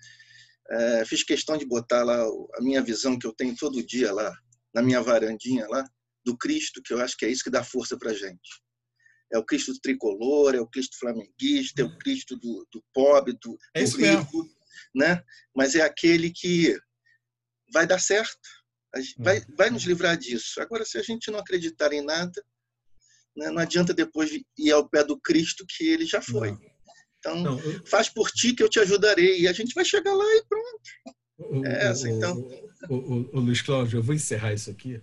É, 0.71 1.05
fiz 1.05 1.23
questão 1.23 1.57
de 1.57 1.65
botar 1.65 2.03
lá 2.03 2.23
a 2.55 2.61
minha 2.61 2.81
visão 2.81 3.17
que 3.17 3.27
eu 3.27 3.33
tenho 3.33 3.55
todo 3.55 3.85
dia 3.85 4.13
lá, 4.13 4.33
na 4.73 4.81
minha 4.81 5.01
varandinha 5.01 5.67
lá, 5.67 5.83
do 6.23 6.37
Cristo, 6.37 6.81
que 6.81 6.93
eu 6.93 7.01
acho 7.01 7.17
que 7.17 7.25
é 7.25 7.29
isso 7.29 7.43
que 7.43 7.49
dá 7.49 7.63
força 7.63 7.97
para 7.97 8.13
gente. 8.13 8.61
É 9.33 9.37
o 9.37 9.43
Cristo 9.43 9.73
tricolor, 9.81 10.53
é 10.53 10.61
o 10.61 10.67
Cristo 10.67 10.97
flamenguista, 10.99 11.81
é 11.81 11.85
o 11.85 11.97
Cristo 11.97 12.37
do, 12.37 12.67
do 12.71 12.83
pobre, 12.93 13.33
do, 13.41 13.57
é 13.73 13.83
do 13.83 13.97
rico, 13.97 14.47
né? 14.93 15.23
Mas 15.55 15.75
é 15.75 15.81
aquele 15.81 16.31
que 16.31 16.77
vai 17.73 17.87
dar 17.87 17.99
certo, 17.99 18.37
vai, 19.17 19.39
hum. 19.39 19.55
vai 19.57 19.69
nos 19.69 19.83
livrar 19.83 20.17
disso. 20.17 20.61
Agora, 20.61 20.85
se 20.85 20.97
a 20.97 21.01
gente 21.01 21.31
não 21.31 21.39
acreditar 21.39 21.91
em 21.91 22.03
nada, 22.03 22.43
né, 23.35 23.49
não 23.49 23.57
adianta 23.57 23.93
depois 23.93 24.29
ir 24.57 24.71
ao 24.71 24.87
pé 24.87 25.03
do 25.03 25.19
Cristo 25.19 25.65
que 25.67 25.87
ele 25.87 26.05
já 26.05 26.21
foi. 26.21 26.51
Não. 26.51 26.73
Então, 27.17 27.41
não, 27.41 27.59
eu... 27.59 27.85
faz 27.85 28.09
por 28.09 28.29
ti 28.29 28.53
que 28.53 28.61
eu 28.61 28.69
te 28.69 28.79
ajudarei. 28.79 29.41
E 29.41 29.47
a 29.47 29.53
gente 29.53 29.73
vai 29.73 29.85
chegar 29.85 30.13
lá 30.13 30.25
e 30.25 30.43
pronto. 30.47 31.17
O, 31.37 31.65
é 31.65 31.87
essa, 31.87 32.09
então. 32.09 32.37
O, 32.89 32.95
o, 32.95 33.37
o, 33.37 33.39
Luiz 33.39 33.61
Cláudio, 33.61 33.99
eu 33.99 34.03
vou 34.03 34.13
encerrar 34.13 34.53
isso 34.53 34.69
aqui. 34.69 35.01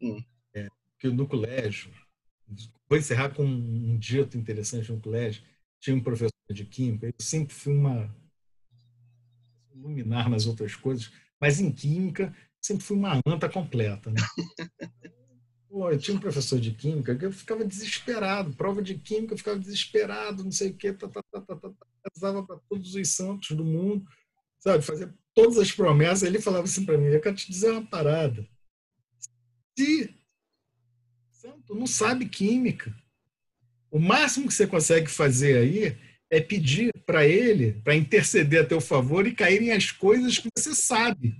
Hum. 0.00 0.22
É, 0.54 0.68
que 0.98 1.08
no 1.08 1.26
colégio, 1.26 1.92
vou 2.88 2.98
encerrar 2.98 3.30
com 3.30 3.44
um 3.44 3.98
dito 3.98 4.36
interessante 4.36 4.90
no 4.90 5.00
colégio. 5.00 5.42
Tinha 5.80 5.96
um 5.96 6.02
professor 6.02 6.30
de 6.50 6.64
química, 6.64 7.06
eu 7.06 7.14
sempre 7.18 7.54
fui 7.54 7.72
uma 7.72 8.14
luminar 9.74 10.28
nas 10.28 10.46
outras 10.46 10.74
coisas, 10.74 11.10
mas 11.40 11.58
em 11.58 11.72
química 11.72 12.34
sempre 12.60 12.84
fui 12.84 12.96
uma 12.96 13.20
anta 13.26 13.48
completa, 13.48 14.10
né? 14.10 14.20
Pô, 15.68 15.88
eu 15.88 15.98
tinha 15.98 16.16
um 16.16 16.20
professor 16.20 16.58
de 16.58 16.72
química 16.72 17.16
que 17.16 17.24
eu 17.24 17.32
ficava 17.32 17.64
desesperado, 17.64 18.56
prova 18.56 18.82
de 18.82 18.96
química 18.96 19.34
eu 19.34 19.38
ficava 19.38 19.58
desesperado, 19.58 20.42
não 20.42 20.50
sei 20.50 20.70
o 20.70 20.74
quê, 20.74 20.92
tá, 20.92 21.08
tá, 21.08 21.22
tá, 21.30 21.40
tá, 21.40 21.56
tá, 21.56 21.70
tá 21.70 22.42
para 22.42 22.58
todos 22.68 22.94
os 22.94 23.08
santos 23.08 23.56
do 23.56 23.64
mundo, 23.64 24.04
sabe, 24.58 24.82
fazia 24.82 25.14
todas 25.34 25.58
as 25.58 25.72
promessas. 25.72 26.24
Ele 26.24 26.40
falava 26.40 26.64
assim 26.64 26.84
para 26.84 26.98
mim: 26.98 27.06
eu 27.06 27.20
quero 27.20 27.36
te 27.36 27.50
dizer 27.50 27.70
uma 27.70 27.86
parada. 27.86 28.46
Se 29.78 30.14
santo 31.70 31.74
não 31.74 31.86
sabe 31.86 32.26
química, 32.26 32.92
o 33.90 33.98
máximo 33.98 34.48
que 34.48 34.54
você 34.54 34.66
consegue 34.66 35.10
fazer 35.10 35.58
aí 35.58 35.96
é 36.30 36.40
pedir 36.40 36.92
para 37.06 37.26
ele, 37.26 37.80
para 37.84 37.94
interceder 37.94 38.62
a 38.62 38.66
teu 38.66 38.80
favor 38.80 39.26
e 39.26 39.34
caírem 39.34 39.72
as 39.72 39.90
coisas 39.90 40.38
que 40.38 40.48
você 40.56 40.74
sabe. 40.74 41.34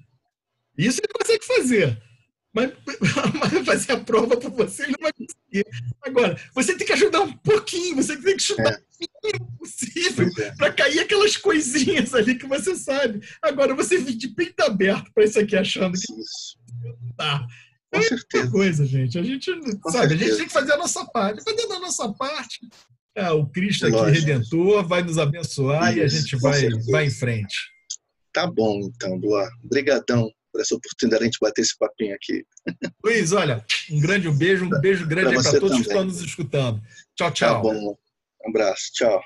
Isso 0.76 1.00
ele 1.00 1.12
consegue 1.12 1.44
fazer. 1.44 2.02
Mas, 2.52 2.72
mas 3.38 3.64
fazer 3.64 3.92
a 3.92 4.00
prova 4.00 4.36
para 4.36 4.48
você 4.48 4.82
ele 4.82 4.92
não 4.92 5.02
vai 5.02 5.12
conseguir. 5.12 5.66
Agora, 6.02 6.40
você 6.52 6.76
tem 6.76 6.86
que 6.86 6.92
ajudar 6.92 7.20
um 7.20 7.32
pouquinho, 7.32 7.96
você 7.96 8.16
tem 8.16 8.36
que 8.36 8.52
ajudar 8.52 8.72
é. 8.72 8.76
o 8.76 9.18
mínimo 9.22 9.58
possível 9.58 10.28
é. 10.38 10.50
para 10.56 10.72
cair 10.72 10.98
aquelas 10.98 11.36
coisinhas 11.36 12.12
ali 12.12 12.34
que 12.34 12.46
você 12.46 12.74
sabe. 12.74 13.20
Agora, 13.40 13.76
você 13.76 13.98
vir 13.98 14.16
de 14.16 14.28
peito 14.28 14.60
aberto 14.62 15.12
para 15.12 15.24
isso 15.24 15.38
aqui 15.38 15.54
achando 15.54 15.92
que. 15.92 16.12
Isso. 16.12 16.58
Tá. 17.16 17.46
Com 17.92 18.02
certeza. 18.02 18.50
coisa, 18.50 18.86
gente. 18.86 19.18
A 19.18 19.22
gente, 19.22 19.50
sabe, 19.90 20.14
a 20.14 20.16
gente 20.16 20.36
tem 20.36 20.46
que 20.46 20.52
fazer 20.52 20.72
a 20.72 20.78
nossa 20.78 21.04
parte. 21.06 21.42
Fazendo 21.42 21.72
a 21.72 21.80
nossa 21.80 22.12
parte, 22.12 22.60
é, 23.14 23.30
o 23.30 23.46
Cristo 23.46 23.86
aqui 23.86 23.96
Lógico. 23.96 24.26
redentor 24.26 24.86
vai 24.86 25.02
nos 25.02 25.18
abençoar 25.18 25.90
Isso, 25.90 25.98
e 25.98 26.02
a 26.02 26.08
gente 26.08 26.36
vai, 26.36 26.68
vai 26.90 27.06
em 27.06 27.10
frente. 27.10 27.56
Tá 28.32 28.46
bom, 28.46 28.80
então, 28.82 29.18
Boa. 29.18 29.48
Obrigadão 29.64 30.30
por 30.52 30.60
essa 30.60 30.74
oportunidade 30.74 31.20
de 31.20 31.24
a 31.24 31.26
gente 31.26 31.38
bater 31.40 31.62
esse 31.62 31.76
papinho 31.76 32.14
aqui. 32.14 32.44
Luiz, 33.04 33.32
olha, 33.32 33.64
um 33.90 34.00
grande 34.00 34.30
beijo, 34.30 34.64
um 34.64 34.80
beijo 34.80 35.06
grande 35.06 35.34
para 35.34 35.42
todos 35.42 35.60
também. 35.60 35.82
que 35.82 35.88
estão 35.88 36.04
nos 36.04 36.20
escutando. 36.20 36.80
Tchau, 37.16 37.30
tchau. 37.32 37.54
Tá 37.54 37.60
bom. 37.60 37.98
Um 38.44 38.48
abraço. 38.48 38.90
Tchau. 38.92 39.20